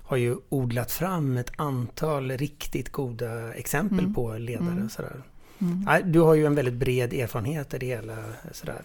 har 0.04 0.18
ju 0.18 0.36
odlat 0.50 0.92
fram 0.92 1.38
ett 1.38 1.52
antal 1.56 2.32
riktigt 2.32 2.92
goda 2.92 3.54
exempel 3.54 4.00
mm. 4.00 4.14
på 4.14 4.34
ledare. 4.34 4.72
Mm. 4.72 4.90
Sådär. 4.90 5.22
Mm. 5.62 6.12
Du 6.12 6.20
har 6.20 6.34
ju 6.34 6.46
en 6.46 6.56
väldigt 6.56 6.74
bred 6.74 7.14
erfarenhet 7.14 7.74
i 7.74 7.78
det 7.78 7.86
hela. 7.86 8.18
Sådär. 8.52 8.82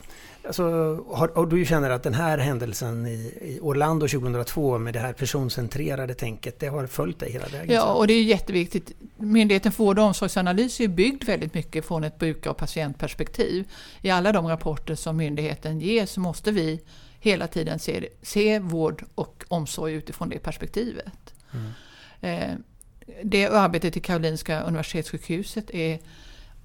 Alltså, 0.47 0.65
har, 1.11 1.39
och 1.39 1.49
du 1.49 1.65
känner 1.65 1.91
att 1.91 2.03
den 2.03 2.15
här 2.15 2.39
händelsen 2.39 3.07
i, 3.07 3.11
i, 3.43 3.59
Orlando 3.63 4.09
2002 4.09 4.79
med 4.79 4.95
det 4.95 5.01
här 5.01 5.13
personcentrerade 5.13 6.15
tänket, 6.15 6.61
det 6.61 6.67
har 6.67 6.87
följt 6.87 7.19
dig 7.19 7.33
hela 7.33 7.47
vägen? 7.47 7.75
Ja, 7.75 7.93
och 7.93 8.07
det 8.07 8.15
är 8.15 8.23
jätteviktigt. 8.23 8.93
Myndigheten 9.17 9.73
för 9.73 9.85
vård 9.85 9.99
och 9.99 10.05
omsorgsanalys 10.05 10.81
är 10.81 10.89
byggd 10.89 11.25
väldigt 11.25 11.55
mycket 11.55 11.85
från 11.85 12.05
ett 12.05 12.19
brukar 12.19 12.51
och 12.51 12.57
patientperspektiv. 12.57 13.69
I 14.01 14.11
alla 14.11 14.33
de 14.33 14.47
rapporter 14.47 14.95
som 14.95 15.17
myndigheten 15.17 15.81
ger 15.81 16.07
så 16.07 16.21
måste 16.21 16.51
vi 16.51 16.81
hela 17.21 17.47
tiden 17.47 17.79
se, 17.79 18.09
se 18.23 18.59
vård 18.59 19.05
och 19.15 19.45
omsorg 19.49 19.95
utifrån 19.95 20.29
det 20.29 20.39
perspektivet. 20.39 21.35
Mm. 21.53 21.73
Eh, 22.21 22.55
det 23.23 23.47
arbetet 23.47 23.97
i 23.97 24.01
Karolinska 24.01 24.63
Universitetssjukhuset 24.63 25.71
är 25.71 25.99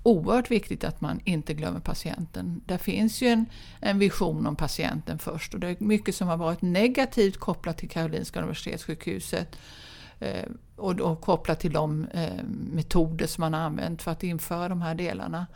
oerhört 0.04 0.52
viktigt 0.52 0.84
att 0.84 1.02
man 1.02 1.20
inte 1.24 1.54
glömmer 1.54 1.80
patienten. 1.80 2.62
Där 2.66 2.78
finns 2.78 3.22
ju 3.22 3.28
en, 3.28 3.46
en 3.80 4.00
vision 4.00 4.48
om 4.48 4.56
patienten 4.56 5.20
först 5.20 5.54
och 5.54 5.60
det 5.60 5.68
är 5.68 5.76
mycket 5.80 6.16
som 6.16 6.28
har 6.28 6.38
varit 6.38 6.62
negativt 6.62 7.38
kopplat 7.38 7.78
till 7.78 7.90
Karolinska 7.90 8.40
Universitetssjukhuset 8.40 9.58
Eh, 10.20 10.50
och, 10.76 11.00
och 11.00 11.22
kopplat 11.22 11.60
till 11.60 11.74
de 11.74 12.06
eh, 12.06 12.44
metoder 12.72 13.28
som 13.28 13.42
man 13.42 13.54
har 13.54 13.62
använt 13.62 14.02
för 14.02 14.12
att 14.12 14.24
införa 14.24 14.70
de 14.70 14.82
här 14.82 14.96
delarna. 14.96 15.48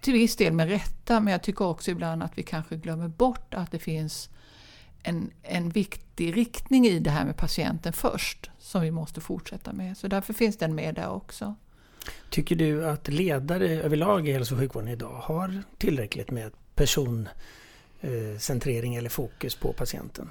Till 0.00 0.12
viss 0.12 0.36
del 0.36 0.52
med 0.52 0.68
rätta, 0.68 1.20
men 1.20 1.32
jag 1.32 1.42
tycker 1.42 1.64
också 1.64 1.90
ibland 1.90 2.22
att 2.22 2.38
vi 2.38 2.42
kanske 2.42 2.76
glömmer 2.76 3.08
bort 3.08 3.54
att 3.54 3.70
det 3.70 3.78
finns 3.78 4.30
en, 5.02 5.30
en 5.42 5.70
viktig 5.70 6.36
riktning 6.36 6.86
i 6.86 6.98
det 6.98 7.10
här 7.10 7.24
med 7.24 7.36
patienten 7.36 7.92
först, 7.92 8.50
som 8.58 8.82
vi 8.82 8.90
måste 8.90 9.20
fortsätta 9.20 9.72
med. 9.72 9.96
Så 9.96 10.08
därför 10.08 10.32
finns 10.32 10.56
den 10.56 10.74
med 10.74 10.94
där 10.94 11.10
också. 11.10 11.54
Tycker 12.30 12.56
du 12.56 12.86
att 12.86 13.08
ledare 13.08 13.68
överlag 13.68 14.28
i 14.28 14.32
hälso 14.32 14.54
och 14.54 14.60
sjukvården 14.60 14.88
idag 14.88 15.20
har 15.22 15.62
tillräckligt 15.78 16.30
med 16.30 16.52
personcentrering 16.74 18.94
eller 18.94 19.10
fokus 19.10 19.54
på 19.54 19.72
patienten? 19.72 20.28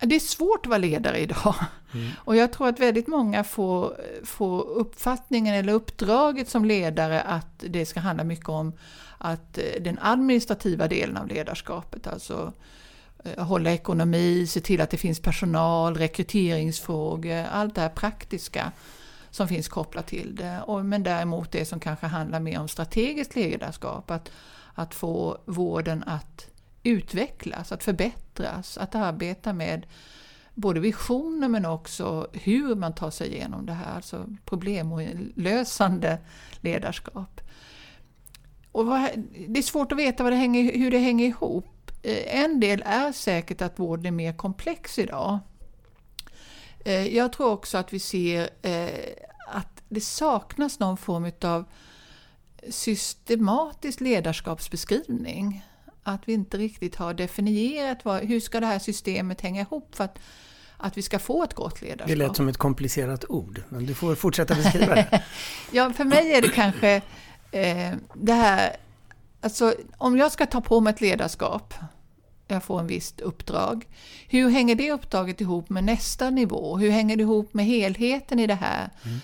Det 0.00 0.14
är 0.14 0.20
svårt 0.20 0.66
att 0.66 0.70
vara 0.70 0.78
ledare 0.78 1.18
idag. 1.18 1.54
Mm. 1.94 2.10
Och 2.18 2.36
jag 2.36 2.52
tror 2.52 2.68
att 2.68 2.80
väldigt 2.80 3.06
många 3.06 3.44
får, 3.44 3.96
får 4.24 4.62
uppfattningen 4.62 5.54
eller 5.54 5.72
uppdraget 5.72 6.48
som 6.48 6.64
ledare 6.64 7.20
att 7.20 7.64
det 7.68 7.86
ska 7.86 8.00
handla 8.00 8.24
mycket 8.24 8.48
om 8.48 8.72
att 9.18 9.58
eh, 9.58 9.64
den 9.80 9.98
administrativa 10.02 10.88
delen 10.88 11.16
av 11.16 11.28
ledarskapet, 11.28 12.06
alltså 12.06 12.52
eh, 13.24 13.44
hålla 13.44 13.72
ekonomi, 13.72 14.46
se 14.46 14.60
till 14.60 14.80
att 14.80 14.90
det 14.90 14.96
finns 14.96 15.20
personal, 15.20 15.96
rekryteringsfrågor, 15.96 17.44
allt 17.52 17.74
det 17.74 17.80
här 17.80 17.88
praktiska 17.88 18.72
som 19.30 19.48
finns 19.48 19.68
kopplat 19.68 20.06
till 20.06 20.36
det. 20.36 20.62
Och, 20.66 20.84
men 20.84 21.02
däremot 21.02 21.52
det 21.52 21.64
som 21.64 21.80
kanske 21.80 22.06
handlar 22.06 22.40
mer 22.40 22.60
om 22.60 22.68
strategiskt 22.68 23.34
ledarskap, 23.34 24.10
att, 24.10 24.30
att 24.74 24.94
få 24.94 25.38
vården 25.44 26.04
att 26.06 26.46
utvecklas, 26.82 27.72
att 27.72 27.84
förbättras, 27.84 28.78
att 28.78 28.94
arbeta 28.94 29.52
med 29.52 29.86
både 30.54 30.80
visioner 30.80 31.48
men 31.48 31.66
också 31.66 32.28
hur 32.32 32.74
man 32.74 32.94
tar 32.94 33.10
sig 33.10 33.34
igenom 33.34 33.66
det 33.66 33.72
här, 33.72 33.94
alltså 33.94 34.26
problemlösande 34.44 36.18
ledarskap. 36.60 37.40
Och 38.72 38.86
vad, 38.86 39.10
det 39.48 39.58
är 39.58 39.62
svårt 39.62 39.92
att 39.92 39.98
veta 39.98 40.22
vad 40.22 40.32
det 40.32 40.36
hänger, 40.36 40.78
hur 40.78 40.90
det 40.90 40.98
hänger 40.98 41.26
ihop. 41.26 41.90
Eh, 42.02 42.42
en 42.42 42.60
del 42.60 42.82
är 42.86 43.12
säkert 43.12 43.62
att 43.62 43.78
vården 43.78 44.06
är 44.06 44.10
mer 44.10 44.32
komplex 44.32 44.98
idag. 44.98 45.38
Eh, 46.84 47.16
jag 47.16 47.32
tror 47.32 47.50
också 47.50 47.78
att 47.78 47.92
vi 47.92 47.98
ser 47.98 48.50
eh, 48.62 49.24
att 49.48 49.82
det 49.88 50.00
saknas 50.00 50.78
någon 50.78 50.96
form 50.96 51.32
av 51.42 51.64
systematisk 52.70 54.00
ledarskapsbeskrivning. 54.00 55.64
Att 56.02 56.28
vi 56.28 56.32
inte 56.32 56.56
riktigt 56.56 56.96
har 56.96 57.14
definierat 57.14 58.04
vad, 58.04 58.22
hur 58.22 58.40
ska 58.40 58.60
det 58.60 58.66
här 58.66 58.78
systemet 58.78 59.40
hänga 59.40 59.60
ihop 59.60 59.94
för 59.94 60.04
att, 60.04 60.18
att 60.76 60.96
vi 60.96 61.02
ska 61.02 61.18
få 61.18 61.44
ett 61.44 61.54
gott 61.54 61.82
ledarskap. 61.82 62.08
Det 62.08 62.16
lät 62.16 62.36
som 62.36 62.48
ett 62.48 62.56
komplicerat 62.56 63.24
ord, 63.28 63.62
men 63.68 63.86
du 63.86 63.94
får 63.94 64.14
fortsätta 64.14 64.54
beskriva 64.54 64.94
det. 64.94 65.22
ja, 65.72 65.92
för 65.92 66.04
mig 66.04 66.32
är 66.32 66.42
det 66.42 66.48
kanske 66.48 67.02
eh, 67.50 67.94
det 68.14 68.32
här, 68.32 68.76
alltså 69.40 69.74
om 69.98 70.18
jag 70.18 70.32
ska 70.32 70.46
ta 70.46 70.60
på 70.60 70.80
mig 70.80 70.92
ett 70.92 71.00
ledarskap 71.00 71.74
jag 72.48 72.62
får 72.62 72.80
en 72.80 72.86
visst 72.86 73.20
uppdrag. 73.20 73.86
Hur 74.28 74.50
hänger 74.50 74.74
det 74.74 74.92
uppdraget 74.92 75.40
ihop 75.40 75.70
med 75.70 75.84
nästa 75.84 76.30
nivå? 76.30 76.76
Hur 76.76 76.90
hänger 76.90 77.16
det 77.16 77.22
ihop 77.22 77.54
med 77.54 77.66
helheten 77.66 78.38
i 78.38 78.46
det 78.46 78.54
här 78.54 78.90
mm. 79.04 79.18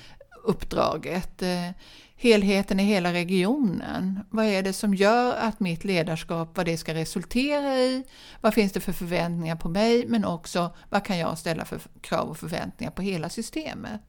uppdraget? 0.45 1.43
Eh, 1.43 1.71
helheten 2.17 2.81
i 2.81 2.83
hela 2.83 3.13
regionen. 3.13 4.21
Vad 4.31 4.45
är 4.45 4.63
det 4.63 4.73
som 4.73 4.95
gör 4.95 5.37
att 5.37 5.61
mitt 5.61 5.85
ledarskap, 5.85 6.57
vad 6.57 6.67
det 6.67 6.77
ska 6.77 6.95
resultera 6.95 7.79
i? 7.79 8.05
Vad 8.41 8.55
finns 8.55 8.73
det 8.73 8.81
för 8.81 8.93
förväntningar 8.93 9.57
på 9.57 9.69
mig? 9.69 10.07
Men 10.09 10.25
också 10.25 10.75
vad 10.89 11.05
kan 11.05 11.19
jag 11.19 11.39
ställa 11.39 11.65
för 11.65 11.81
krav 12.01 12.29
och 12.29 12.39
förväntningar 12.39 12.91
på 12.91 13.03
hela 13.03 13.29
systemet? 13.29 14.01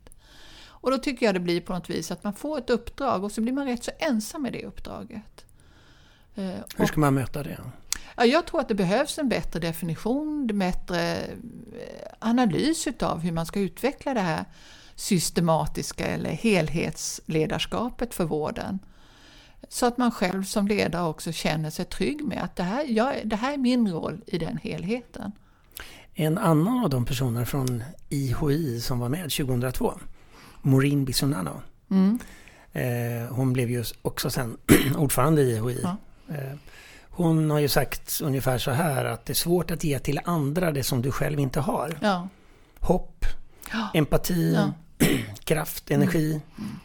Och 0.86 0.92
då 0.92 0.98
tycker 0.98 1.26
jag 1.26 1.36
det 1.36 1.40
blir 1.40 1.62
på 1.62 1.74
något 1.74 1.90
vis 1.90 2.12
att 2.12 2.24
man 2.24 2.34
får 2.34 2.58
ett 2.58 2.70
uppdrag 2.70 3.24
och 3.24 3.32
så 3.32 3.42
blir 3.42 3.54
man 3.54 3.66
rätt 3.66 3.84
så 3.84 3.92
ensam 4.00 4.42
med 4.42 4.54
det 4.54 4.66
uppdraget. 4.66 5.46
Eh, 6.36 6.50
Hur 6.78 6.86
ska 6.86 7.00
man 7.00 7.14
möta 7.14 7.44
det? 7.44 7.60
Ja, 8.16 8.26
jag 8.26 8.46
tror 8.46 8.62
att 8.62 8.68
det 8.68 8.76
behövs 8.76 9.18
en 9.18 9.30
bättre 9.30 9.60
definition, 9.60 10.48
en 10.50 10.60
bättre 10.60 11.18
eh, 11.18 12.12
analys 12.20 12.88
utav 12.88 13.20
hur 13.20 13.32
man 13.32 13.46
ska 13.46 13.60
utveckla 13.60 14.14
det 14.14 14.20
här 14.20 14.46
systematiska 14.96 16.06
eller 16.06 16.30
helhetsledarskapet 16.30 18.14
för 18.14 18.24
vården. 18.24 18.80
Så 19.70 19.86
att 19.86 19.98
man 19.98 20.12
själv 20.12 20.44
som 20.44 20.68
ledare 20.68 21.08
också 21.08 21.32
känner 21.32 21.70
sig 21.70 21.86
trygg 21.86 22.24
med 22.24 22.44
att 22.44 22.56
det 22.56 22.64
här, 22.64 22.86
jag, 22.88 23.16
det 23.24 23.36
här 23.36 23.54
är 23.54 23.58
min 23.58 23.92
roll 23.92 24.22
i 24.26 24.38
den 24.38 24.58
helheten. 24.58 25.32
En 26.14 26.38
annan 26.38 26.84
av 26.84 26.90
de 26.90 27.06
personer 27.06 27.46
från 27.46 27.84
IHI 28.10 28.82
som 28.82 29.00
var 29.00 29.10
med 29.10 29.32
2002, 29.32 29.94
Maureen 30.62 31.06
Bisonano. 31.06 31.62
Mm. 31.90 32.20
Eh, 32.74 33.36
hon 33.36 33.54
blev 33.54 33.72
ju 33.72 33.84
också 34.02 34.30
sen 34.30 34.58
ordförande 34.98 35.42
i 35.42 35.52
IHI. 35.52 35.80
Ja. 35.84 35.98
Hon 37.16 37.52
har 37.52 37.60
ju 37.60 37.68
sagt 37.68 38.22
ungefär 38.22 38.58
så 38.58 38.72
här 38.72 39.06
att 39.06 39.26
det 39.26 39.34
är 39.34 39.36
svårt 39.36 39.72
att 39.72 39.84
ge 39.84 40.00
till 40.00 40.20
andra 40.26 40.72
det 40.72 40.84
som 40.84 41.02
du 41.02 41.12
själv 41.12 41.40
inte 41.40 41.60
har. 41.60 41.98
Ja. 42.02 42.28
Hopp, 42.80 43.26
ja. 43.72 43.90
empati, 43.94 44.54
ja. 44.54 44.72
kraft, 45.44 45.92
energi. 45.92 46.42
Mm. 46.58 46.80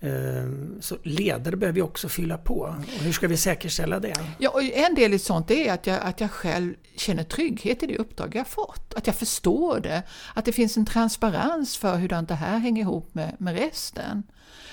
Mm. 0.00 0.78
Så 0.80 0.96
ledare 1.02 1.56
behöver 1.56 1.74
vi 1.74 1.82
också 1.82 2.08
fylla 2.08 2.38
på. 2.38 2.54
Och 2.54 3.02
hur 3.02 3.12
ska 3.12 3.28
vi 3.28 3.36
säkerställa 3.36 4.00
det? 4.00 4.14
Ja, 4.38 4.50
och 4.50 4.62
en 4.62 4.94
del 4.94 5.14
i 5.14 5.18
sånt 5.18 5.50
är 5.50 5.72
att 5.72 5.86
jag, 5.86 6.00
att 6.02 6.20
jag 6.20 6.30
själv 6.30 6.74
känner 6.96 7.24
trygghet 7.24 7.82
i 7.82 7.86
det 7.86 7.98
uppdrag 7.98 8.34
jag 8.34 8.46
fått. 8.46 8.94
Att 8.94 9.06
jag 9.06 9.16
förstår 9.16 9.80
det. 9.80 10.02
Att 10.34 10.44
det 10.44 10.52
finns 10.52 10.76
en 10.76 10.86
transparens 10.86 11.76
för 11.76 11.96
hur 11.96 12.08
det 12.08 12.34
här 12.34 12.58
hänger 12.58 12.82
ihop 12.82 13.14
med, 13.14 13.36
med 13.38 13.54
resten. 13.54 14.22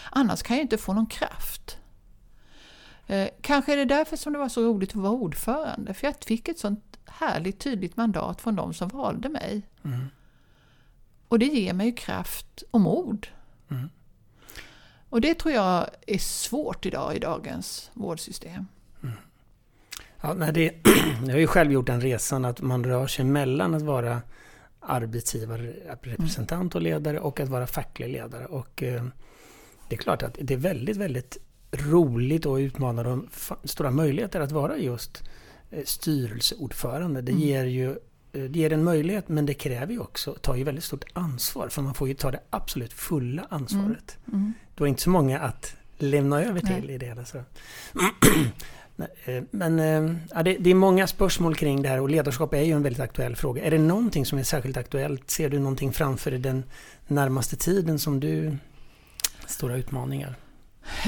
Annars 0.09 0.43
kan 0.43 0.57
jag 0.57 0.63
inte 0.63 0.77
få 0.77 0.93
någon 0.93 1.05
kraft. 1.05 1.77
Eh, 3.07 3.29
kanske 3.41 3.73
är 3.73 3.77
det 3.77 3.85
därför 3.85 4.17
som 4.17 4.33
det 4.33 4.39
var 4.39 4.49
så 4.49 4.63
roligt 4.63 4.89
att 4.89 4.95
vara 4.95 5.13
ordförande. 5.13 5.93
För 5.93 6.07
jag 6.07 6.15
fick 6.25 6.47
ett 6.47 6.59
sånt 6.59 6.99
härligt 7.05 7.59
tydligt 7.59 7.97
mandat 7.97 8.41
från 8.41 8.55
de 8.55 8.73
som 8.73 8.87
valde 8.89 9.29
mig. 9.29 9.61
Mm. 9.83 10.07
Och 11.27 11.39
det 11.39 11.45
ger 11.45 11.73
mig 11.73 11.95
kraft 11.95 12.63
och 12.71 12.81
mod. 12.81 13.27
Mm. 13.69 13.89
Och 15.09 15.21
det 15.21 15.33
tror 15.33 15.53
jag 15.53 15.87
är 16.07 16.17
svårt 16.17 16.85
idag 16.85 17.15
i 17.15 17.19
dagens 17.19 17.91
vårdsystem. 17.93 18.67
Mm. 19.03 19.15
Ja, 20.21 20.33
nej, 20.33 20.53
det, 20.53 20.73
jag 21.25 21.33
har 21.33 21.39
ju 21.39 21.47
själv 21.47 21.71
gjort 21.71 21.87
den 21.87 22.01
resan 22.01 22.45
att 22.45 22.61
man 22.61 22.83
rör 22.83 23.07
sig 23.07 23.25
mellan 23.25 23.73
att 23.73 23.81
vara 23.81 24.21
arbetsgivare, 24.79 25.73
representant 26.01 26.75
och 26.75 26.81
ledare 26.81 27.19
och 27.19 27.39
att 27.39 27.49
vara 27.49 27.67
facklig 27.67 28.09
ledare. 28.09 28.45
Och 28.45 28.83
eh, 28.83 29.03
det 29.89 29.95
är 29.95 29.99
klart 29.99 30.23
att 30.23 30.37
det 30.41 30.53
är 30.53 30.57
väldigt, 30.57 30.97
väldigt 30.97 31.37
roligt 31.71 32.45
och 32.45 32.55
utmanande 32.55 33.11
och 33.11 33.23
stora 33.63 33.91
möjligheter 33.91 34.39
att 34.39 34.51
vara 34.51 34.77
just 34.77 35.23
eh, 35.71 35.83
styrelseordförande. 35.85 37.21
Det 37.21 37.31
mm. 37.31 37.43
ger 37.43 37.65
ju 37.65 37.89
eh, 38.33 38.43
det 38.43 38.59
ger 38.59 38.73
en 38.73 38.83
möjlighet 38.83 39.29
men 39.29 39.45
det 39.45 39.53
kräver 39.53 39.93
ju 39.93 39.99
också, 39.99 40.33
tar 40.33 40.55
ju 40.55 40.63
väldigt 40.63 40.83
stort 40.83 41.05
ansvar 41.13 41.69
för 41.69 41.81
man 41.81 41.93
får 41.93 42.07
ju 42.07 42.13
ta 42.13 42.31
det 42.31 42.39
absolut 42.49 42.93
fulla 42.93 43.47
ansvaret. 43.49 44.17
Mm. 44.27 44.39
Mm. 44.39 44.53
Du 44.75 44.83
har 44.83 44.87
inte 44.87 45.01
så 45.01 45.09
många 45.09 45.39
att 45.39 45.75
lämna 45.97 46.43
över 46.43 46.59
till 46.59 46.85
Nej. 46.85 46.95
i 46.95 46.97
det 46.97 47.05
hela. 47.05 47.25
Så. 47.25 47.43
Eh, 49.25 49.43
men 49.51 49.77
ja, 50.31 50.43
det, 50.43 50.57
det, 50.59 50.69
är 50.69 50.75
många 50.75 51.07
spörsmål 51.07 51.55
kring 51.55 51.81
det 51.81 51.89
här 51.89 51.99
och 51.99 52.09
ledarskap 52.09 52.53
är 52.53 52.61
ju 52.61 52.71
en 52.71 52.83
väldigt 52.83 53.01
aktuell 53.01 53.35
fråga. 53.35 53.63
Är 53.63 53.71
det 53.71 53.77
någonting 53.77 54.25
som 54.25 54.39
är 54.39 54.43
särskilt 54.43 54.77
aktuellt? 54.77 55.29
Ser 55.29 55.49
du 55.49 55.59
någonting 55.59 55.93
framför 55.93 56.31
dig 56.31 56.39
den 56.39 56.63
närmaste 57.07 57.55
tiden 57.55 57.99
som 57.99 58.19
du... 58.19 58.57
Stora 59.47 59.75
utmaningar? 59.75 60.35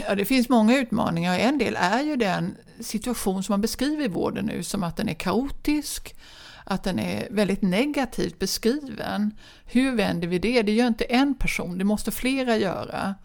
Ja, 0.07 0.15
det 0.15 0.25
finns 0.25 0.49
många 0.49 0.77
utmaningar. 0.77 1.39
En 1.39 1.57
del 1.57 1.77
är 1.79 2.01
ju 2.01 2.15
den 2.15 2.55
situation 2.79 3.43
som 3.43 3.53
man 3.53 3.61
beskriver 3.61 4.05
i 4.05 4.07
vården 4.07 4.45
nu 4.45 4.63
som 4.63 4.83
att 4.83 4.97
den 4.97 5.09
är 5.09 5.13
kaotisk, 5.13 6.15
att 6.63 6.83
den 6.83 6.99
är 6.99 7.27
väldigt 7.31 7.61
negativt 7.61 8.39
beskriven. 8.39 9.31
Hur 9.65 9.95
vänder 9.95 10.27
vi 10.27 10.39
det? 10.39 10.61
Det 10.61 10.71
gör 10.71 10.87
inte 10.87 11.03
en 11.03 11.35
person, 11.35 11.77
det 11.77 11.83
måste 11.83 12.11
flera 12.11 12.57
göra. 12.57 13.15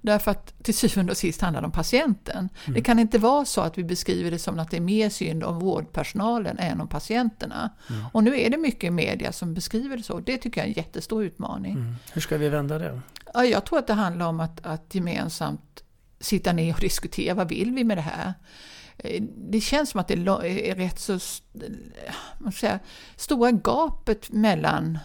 Därför 0.00 0.30
att 0.30 0.64
till 0.64 0.74
syvende 0.74 1.12
och 1.12 1.16
sist 1.16 1.40
handlar 1.40 1.60
det 1.60 1.66
om 1.66 1.72
patienten. 1.72 2.48
Mm. 2.64 2.74
Det 2.74 2.80
kan 2.80 2.98
inte 2.98 3.18
vara 3.18 3.44
så 3.44 3.60
att 3.60 3.78
vi 3.78 3.84
beskriver 3.84 4.30
det 4.30 4.38
som 4.38 4.58
att 4.58 4.70
det 4.70 4.76
är 4.76 4.80
mer 4.80 5.08
synd 5.08 5.44
om 5.44 5.58
vårdpersonalen 5.58 6.58
än 6.58 6.80
om 6.80 6.88
patienterna. 6.88 7.70
Mm. 7.90 8.04
Och 8.12 8.24
nu 8.24 8.40
är 8.40 8.50
det 8.50 8.56
mycket 8.56 8.84
i 8.84 8.90
media 8.90 9.32
som 9.32 9.54
beskriver 9.54 9.96
det 9.96 10.02
så. 10.02 10.20
Det 10.20 10.36
tycker 10.36 10.60
jag 10.60 10.64
är 10.64 10.68
en 10.68 10.74
jättestor 10.74 11.24
utmaning. 11.24 11.72
Mm. 11.72 11.94
Hur 12.12 12.20
ska 12.20 12.38
vi 12.38 12.48
vända 12.48 12.78
det? 12.78 13.00
Ja, 13.34 13.44
jag 13.44 13.64
tror 13.64 13.78
att 13.78 13.86
det 13.86 13.92
handlar 13.92 14.26
om 14.26 14.40
att, 14.40 14.66
att 14.66 14.94
gemensamt 14.94 15.82
sitta 16.20 16.52
ner 16.52 16.74
och 16.74 16.80
diskutera 16.80 17.34
vad 17.34 17.48
vill 17.48 17.74
vi 17.74 17.84
med 17.84 17.96
det 17.96 18.02
här. 18.02 18.34
Eh, 18.98 19.22
det 19.22 19.60
känns 19.60 19.90
som 19.90 20.00
att 20.00 20.08
det 20.08 20.14
är 20.14 20.74
rätt 20.74 20.98
så 20.98 21.12
man 22.38 22.46
eh, 22.46 22.50
säga, 22.50 22.78
stora 23.16 23.50
gapet 23.50 24.32
mellan 24.32 24.98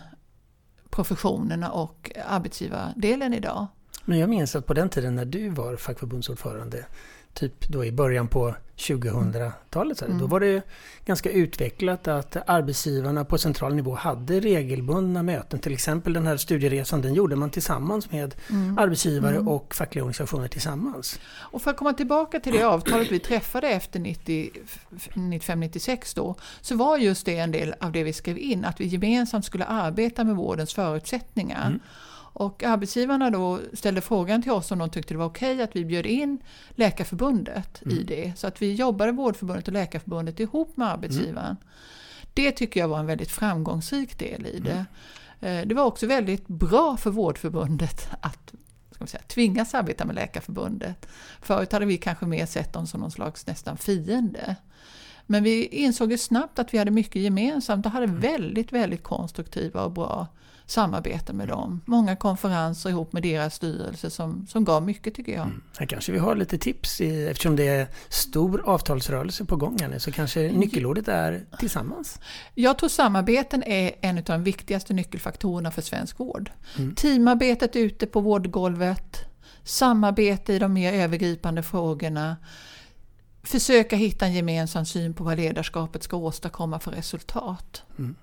professionerna 0.89 1.72
och 1.72 2.12
arbetsgivardelen 2.25 3.34
idag. 3.34 3.68
Men 4.06 4.20
jag 4.20 4.30
minns 4.30 4.56
att 4.56 4.65
på 4.65 4.74
den 4.74 4.89
tiden 4.89 5.15
när 5.15 5.25
du 5.25 5.50
var 5.50 5.75
fackförbundsordförande 5.75 6.86
typ 7.33 7.67
då 7.67 7.85
i 7.85 7.91
början 7.91 8.27
på 8.27 8.53
2000-talet. 8.81 10.01
Mm. 10.01 10.17
Då 10.17 10.27
var 10.27 10.39
det 10.39 10.61
ganska 11.05 11.31
utvecklat 11.31 12.07
att 12.07 12.50
arbetsgivarna 12.50 13.25
på 13.25 13.38
central 13.38 13.75
nivå 13.75 13.95
hade 13.95 14.39
regelbundna 14.39 15.23
möten. 15.23 15.59
Till 15.59 15.73
exempel 15.73 16.13
den 16.13 16.27
här 16.27 16.38
studieresan, 16.38 17.01
den 17.01 17.13
gjorde 17.13 17.35
man 17.35 17.50
tillsammans 17.50 18.11
med 18.11 18.35
mm. 18.50 18.77
arbetsgivare 18.77 19.35
mm. 19.35 19.47
och 19.47 19.75
fackliga 19.75 20.03
organisationer 20.03 20.47
tillsammans. 20.47 21.19
Och 21.38 21.61
för 21.61 21.71
att 21.71 21.77
komma 21.77 21.93
tillbaka 21.93 22.39
till 22.39 22.53
det 22.53 22.63
avtalet 22.63 23.11
vi 23.11 23.19
träffade 23.19 23.67
efter 23.67 24.00
95-96 24.00 26.15
då, 26.15 26.35
så 26.61 26.75
var 26.75 26.97
just 26.97 27.25
det 27.25 27.38
en 27.38 27.51
del 27.51 27.75
av 27.79 27.91
det 27.91 28.03
vi 28.03 28.13
skrev 28.13 28.38
in, 28.38 28.65
att 28.65 28.81
vi 28.81 28.85
gemensamt 28.85 29.45
skulle 29.45 29.65
arbeta 29.65 30.23
med 30.23 30.35
vårdens 30.35 30.73
förutsättningar. 30.73 31.79
Och 32.33 32.63
arbetsgivarna 32.63 33.29
då 33.29 33.59
ställde 33.73 34.01
frågan 34.01 34.41
till 34.41 34.51
oss 34.51 34.71
om 34.71 34.79
de 34.79 34.89
tyckte 34.89 35.13
det 35.13 35.17
var 35.17 35.25
okej 35.25 35.53
okay 35.53 35.63
att 35.63 35.75
vi 35.75 35.85
bjöd 35.85 36.05
in 36.05 36.43
Läkarförbundet 36.69 37.81
mm. 37.85 37.97
i 37.97 38.03
det. 38.03 38.33
Så 38.38 38.47
att 38.47 38.61
vi 38.61 38.73
jobbade 38.73 39.11
Vårdförbundet 39.11 39.67
och 39.67 39.73
Läkarförbundet 39.73 40.39
ihop 40.39 40.77
med 40.77 40.88
arbetsgivaren. 40.88 41.45
Mm. 41.45 41.57
Det 42.33 42.51
tycker 42.51 42.79
jag 42.79 42.88
var 42.88 43.00
en 43.00 43.05
väldigt 43.05 43.31
framgångsrik 43.31 44.19
del 44.19 44.45
i 44.45 44.59
det. 44.59 44.85
Mm. 45.39 45.67
Det 45.67 45.75
var 45.75 45.83
också 45.83 46.07
väldigt 46.07 46.47
bra 46.47 46.97
för 46.97 47.09
Vårdförbundet 47.09 48.09
att 48.21 48.53
ska 49.07 49.17
säga, 49.17 49.23
tvingas 49.27 49.73
arbeta 49.73 50.05
med 50.05 50.15
Läkarförbundet. 50.15 51.07
Förut 51.41 51.71
hade 51.71 51.85
vi 51.85 51.97
kanske 51.97 52.25
mer 52.25 52.45
sett 52.45 52.73
dem 52.73 52.88
som 52.88 53.01
någon 53.01 53.11
slags 53.11 53.47
nästan 53.47 53.77
fiende. 53.77 54.55
Men 55.25 55.43
vi 55.43 55.65
insåg 55.65 56.11
ju 56.11 56.17
snabbt 56.17 56.59
att 56.59 56.73
vi 56.73 56.77
hade 56.77 56.91
mycket 56.91 57.21
gemensamt 57.21 57.85
och 57.85 57.91
hade 57.91 58.05
mm. 58.05 58.19
väldigt, 58.19 58.71
väldigt 58.71 59.03
konstruktiva 59.03 59.83
och 59.83 59.91
bra 59.91 60.27
samarbete 60.71 61.33
med 61.33 61.47
dem. 61.47 61.81
Många 61.85 62.15
konferenser 62.15 62.89
ihop 62.89 63.13
med 63.13 63.23
deras 63.23 63.55
styrelse 63.55 64.09
som, 64.09 64.47
som 64.47 64.63
gav 64.63 64.83
mycket 64.83 65.15
tycker 65.15 65.31
jag. 65.31 65.45
Mm. 65.45 65.61
Här 65.77 65.85
kanske 65.85 66.11
vi 66.11 66.17
har 66.17 66.35
lite 66.35 66.57
tips 66.57 67.01
i, 67.01 67.27
eftersom 67.27 67.55
det 67.55 67.67
är 67.67 67.87
stor 68.09 68.61
avtalsrörelse 68.65 69.45
på 69.45 69.55
gång 69.55 69.77
här 69.81 69.87
nu 69.87 69.99
så 69.99 70.11
kanske 70.11 70.51
nyckelordet 70.51 71.07
är 71.07 71.45
tillsammans? 71.59 72.19
Jag 72.55 72.77
tror 72.77 72.89
samarbeten 72.89 73.63
är 73.63 73.91
en 74.01 74.17
av 74.17 74.23
de 74.23 74.43
viktigaste 74.43 74.93
nyckelfaktorerna 74.93 75.71
för 75.71 75.81
svensk 75.81 76.19
vård. 76.19 76.51
Mm. 76.77 76.95
Teamarbetet 76.95 77.75
ute 77.75 78.07
på 78.07 78.19
vårdgolvet, 78.21 79.17
samarbete 79.63 80.53
i 80.53 80.59
de 80.59 80.73
mer 80.73 80.93
övergripande 80.93 81.63
frågorna, 81.63 82.37
försöka 83.43 83.95
hitta 83.95 84.25
en 84.25 84.33
gemensam 84.33 84.85
syn 84.85 85.13
på 85.13 85.23
vad 85.23 85.37
ledarskapet 85.37 86.03
ska 86.03 86.17
åstadkomma 86.17 86.79
för 86.79 86.91
resultat. 86.91 87.83
Mm. 87.97 88.15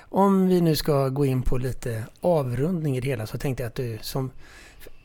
Om 0.00 0.48
vi 0.48 0.60
nu 0.60 0.76
ska 0.76 1.08
gå 1.08 1.26
in 1.26 1.42
på 1.42 1.58
lite 1.58 2.04
avrundning 2.20 2.96
i 2.96 3.00
det 3.00 3.08
hela 3.08 3.26
så 3.26 3.38
tänkte 3.38 3.62
jag 3.62 3.68
att 3.68 3.74
du 3.74 3.98
som 4.02 4.30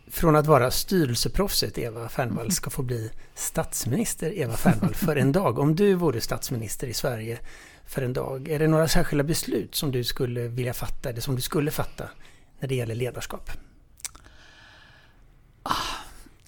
från 0.07 0.35
att 0.35 0.47
vara 0.47 0.71
styrelseproffset 0.71 1.77
Eva 1.77 2.09
Fernvall 2.09 2.51
ska 2.51 2.69
få 2.69 2.83
bli 2.83 3.11
statsminister 3.35 4.37
Eva 4.37 4.53
Fernvall 4.53 4.95
för 4.95 5.15
en 5.15 5.31
dag. 5.31 5.59
Om 5.59 5.75
du 5.75 5.93
vore 5.93 6.21
statsminister 6.21 6.87
i 6.87 6.93
Sverige 6.93 7.39
för 7.85 8.01
en 8.01 8.13
dag, 8.13 8.47
är 8.49 8.59
det 8.59 8.67
några 8.67 8.87
särskilda 8.87 9.23
beslut 9.23 9.75
som 9.75 9.91
du 9.91 10.03
skulle 10.03 10.47
vilja 10.47 10.73
fatta 10.73 11.09
eller 11.09 11.21
som 11.21 11.35
du 11.35 11.41
skulle 11.41 11.71
fatta 11.71 12.09
när 12.59 12.67
det 12.67 12.75
gäller 12.75 12.95
ledarskap? 12.95 13.51
Ah, 15.63 15.98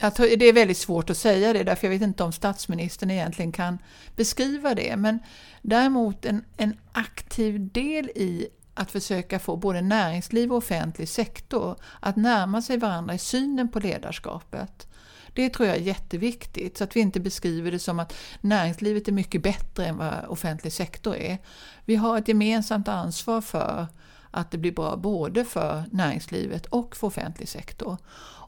jag 0.03 0.15
tror 0.15 0.37
det 0.37 0.45
är 0.45 0.53
väldigt 0.53 0.77
svårt 0.77 1.09
att 1.09 1.17
säga 1.17 1.53
det, 1.53 1.63
därför 1.63 1.87
jag 1.87 1.91
vet 1.91 2.01
inte 2.01 2.23
om 2.23 2.31
statsministern 2.31 3.11
egentligen 3.11 3.51
kan 3.51 3.77
beskriva 4.15 4.75
det. 4.75 4.97
Men 4.97 5.19
däremot 5.61 6.25
en, 6.25 6.45
en 6.57 6.77
aktiv 6.91 7.71
del 7.71 8.09
i 8.09 8.47
att 8.73 8.91
försöka 8.91 9.39
få 9.39 9.55
både 9.55 9.81
näringsliv 9.81 10.51
och 10.51 10.57
offentlig 10.57 11.09
sektor 11.09 11.75
att 11.99 12.15
närma 12.15 12.61
sig 12.61 12.77
varandra 12.77 13.13
i 13.13 13.17
synen 13.17 13.71
på 13.71 13.79
ledarskapet. 13.79 14.87
Det 15.33 15.49
tror 15.49 15.67
jag 15.67 15.77
är 15.77 15.81
jätteviktigt, 15.81 16.77
så 16.77 16.83
att 16.83 16.95
vi 16.95 16.99
inte 16.99 17.19
beskriver 17.19 17.71
det 17.71 17.79
som 17.79 17.99
att 17.99 18.13
näringslivet 18.41 19.07
är 19.07 19.11
mycket 19.11 19.43
bättre 19.43 19.85
än 19.85 19.97
vad 19.97 20.25
offentlig 20.27 20.73
sektor 20.73 21.15
är. 21.15 21.37
Vi 21.85 21.95
har 21.95 22.17
ett 22.17 22.27
gemensamt 22.27 22.87
ansvar 22.87 23.41
för 23.41 23.87
att 24.31 24.51
det 24.51 24.57
blir 24.57 24.71
bra 24.71 24.95
både 24.95 25.45
för 25.45 25.83
näringslivet 25.91 26.65
och 26.65 26.95
för 26.95 27.07
offentlig 27.07 27.49
sektor. 27.49 27.97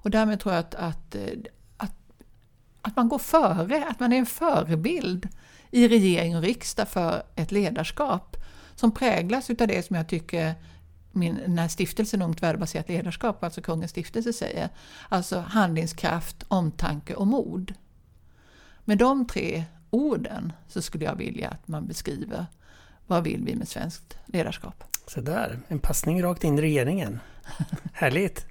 Och 0.03 0.09
därmed 0.09 0.39
tror 0.39 0.53
jag 0.53 0.59
att, 0.59 0.75
att, 0.75 1.15
att, 1.77 1.95
att 2.81 2.95
man 2.95 3.09
går 3.09 3.19
före, 3.19 3.85
att 3.89 3.99
man 3.99 4.13
är 4.13 4.17
en 4.17 4.25
förebild 4.25 5.29
i 5.71 5.87
regering 5.87 6.37
och 6.37 6.43
riksdag 6.43 6.87
för 6.87 7.23
ett 7.35 7.51
ledarskap 7.51 8.37
som 8.75 8.91
präglas 8.91 9.49
utav 9.49 9.67
det 9.67 9.85
som 9.85 9.95
jag 9.95 10.07
tycker 10.07 10.55
min, 11.11 11.35
den 11.35 11.57
här 11.57 11.67
stiftelsen 11.67 12.21
Ungt 12.21 12.43
värdebaserat 12.43 12.89
ledarskap, 12.89 13.43
alltså 13.43 13.61
Kungens 13.61 13.91
stiftelse, 13.91 14.33
säger. 14.33 14.69
Alltså 15.09 15.39
handlingskraft, 15.39 16.43
omtanke 16.47 17.15
och 17.15 17.27
mod. 17.27 17.73
Med 18.85 18.97
de 18.97 19.27
tre 19.27 19.63
orden 19.89 20.53
så 20.67 20.81
skulle 20.81 21.05
jag 21.05 21.15
vilja 21.15 21.49
att 21.49 21.67
man 21.67 21.87
beskriver 21.87 22.45
vad 23.07 23.23
vill 23.23 23.43
vi 23.43 23.55
med 23.55 23.67
svenskt 23.67 24.17
ledarskap. 24.25 24.92
Så 25.07 25.21
där, 25.21 25.59
en 25.67 25.79
passning 25.79 26.23
rakt 26.23 26.43
in 26.43 26.59
i 26.59 26.61
regeringen. 26.61 27.19
Härligt! 27.93 28.45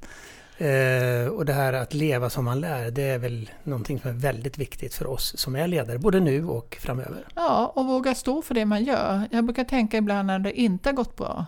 Eh, 0.58 1.26
och 1.26 1.44
det 1.44 1.52
här 1.52 1.72
att 1.72 1.94
leva 1.94 2.30
som 2.30 2.44
man 2.44 2.60
lär, 2.60 2.90
det 2.90 3.02
är 3.02 3.18
väl 3.18 3.50
någonting 3.62 4.00
som 4.00 4.10
är 4.10 4.14
väldigt 4.14 4.58
viktigt 4.58 4.94
för 4.94 5.06
oss 5.06 5.38
som 5.38 5.56
är 5.56 5.66
ledare, 5.66 5.98
både 5.98 6.20
nu 6.20 6.46
och 6.46 6.78
framöver. 6.80 7.24
Ja, 7.34 7.72
och 7.76 7.86
våga 7.86 8.14
stå 8.14 8.42
för 8.42 8.54
det 8.54 8.64
man 8.64 8.84
gör. 8.84 9.28
Jag 9.30 9.44
brukar 9.44 9.64
tänka 9.64 9.96
ibland 9.96 10.26
när 10.26 10.38
det 10.38 10.60
inte 10.60 10.88
har 10.88 10.94
gått 10.94 11.16
bra, 11.16 11.46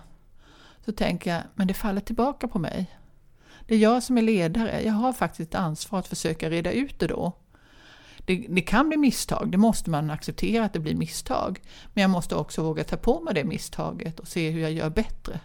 så 0.84 0.92
tänker 0.92 1.30
jag, 1.34 1.42
men 1.54 1.66
det 1.66 1.74
faller 1.74 2.00
tillbaka 2.00 2.48
på 2.48 2.58
mig. 2.58 2.98
Det 3.66 3.74
är 3.74 3.78
jag 3.78 4.02
som 4.02 4.18
är 4.18 4.22
ledare, 4.22 4.82
jag 4.84 4.92
har 4.92 5.12
faktiskt 5.12 5.48
ett 5.48 5.60
ansvar 5.60 5.98
att 5.98 6.08
försöka 6.08 6.50
reda 6.50 6.72
ut 6.72 6.98
det 6.98 7.06
då. 7.06 7.32
Det, 8.24 8.46
det, 8.48 8.60
kan 8.60 8.88
bli 8.88 8.96
misstag, 8.96 9.48
det 9.50 9.58
måste 9.58 9.90
man 9.90 10.10
acceptera 10.10 10.64
att 10.64 10.72
det 10.72 10.78
blir 10.78 10.94
misstag. 10.94 11.60
Men 11.94 12.02
jag 12.02 12.10
måste 12.10 12.34
också 12.34 12.62
våga 12.62 12.84
ta 12.84 12.96
på 12.96 13.20
mig 13.20 13.34
det 13.34 13.44
misstaget 13.44 14.20
och 14.20 14.28
se 14.28 14.50
hur 14.50 14.60
jag 14.60 14.72
gör 14.72 14.90
bättre. 14.90 15.40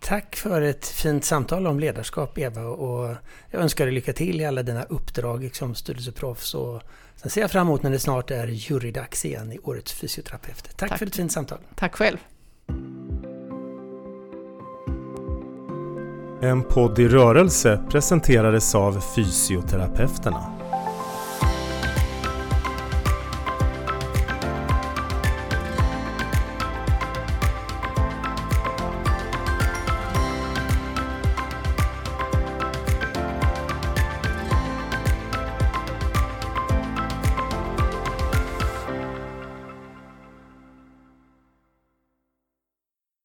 Tack 0.00 0.36
för 0.36 0.62
ett 0.62 0.86
fint 0.86 1.24
samtal 1.24 1.66
om 1.66 1.80
ledarskap 1.80 2.38
Eva 2.38 2.62
och 2.62 3.16
jag 3.50 3.62
önskar 3.62 3.84
dig 3.84 3.94
lycka 3.94 4.12
till 4.12 4.40
i 4.40 4.44
alla 4.44 4.62
dina 4.62 4.82
uppdrag 4.82 5.50
som 5.52 5.74
styrelseproffs 5.74 6.54
och 6.54 6.82
sen 7.16 7.30
ser 7.30 7.40
jag 7.40 7.50
fram 7.50 7.66
emot 7.66 7.82
när 7.82 7.90
det 7.90 7.98
snart 7.98 8.30
är 8.30 8.46
jurydags 8.46 9.24
igen 9.24 9.52
i 9.52 9.58
Årets 9.58 9.92
fysioterapeut. 9.92 10.76
Tack, 10.76 10.88
Tack 10.88 10.98
för 10.98 11.06
ett 11.06 11.16
fint 11.16 11.32
samtal. 11.32 11.58
Tack 11.74 11.94
själv. 11.94 12.18
En 16.42 16.62
podd 16.62 16.98
i 16.98 17.08
rörelse 17.08 17.82
presenterades 17.90 18.74
av 18.74 19.00
Fysioterapeuterna. 19.16 20.61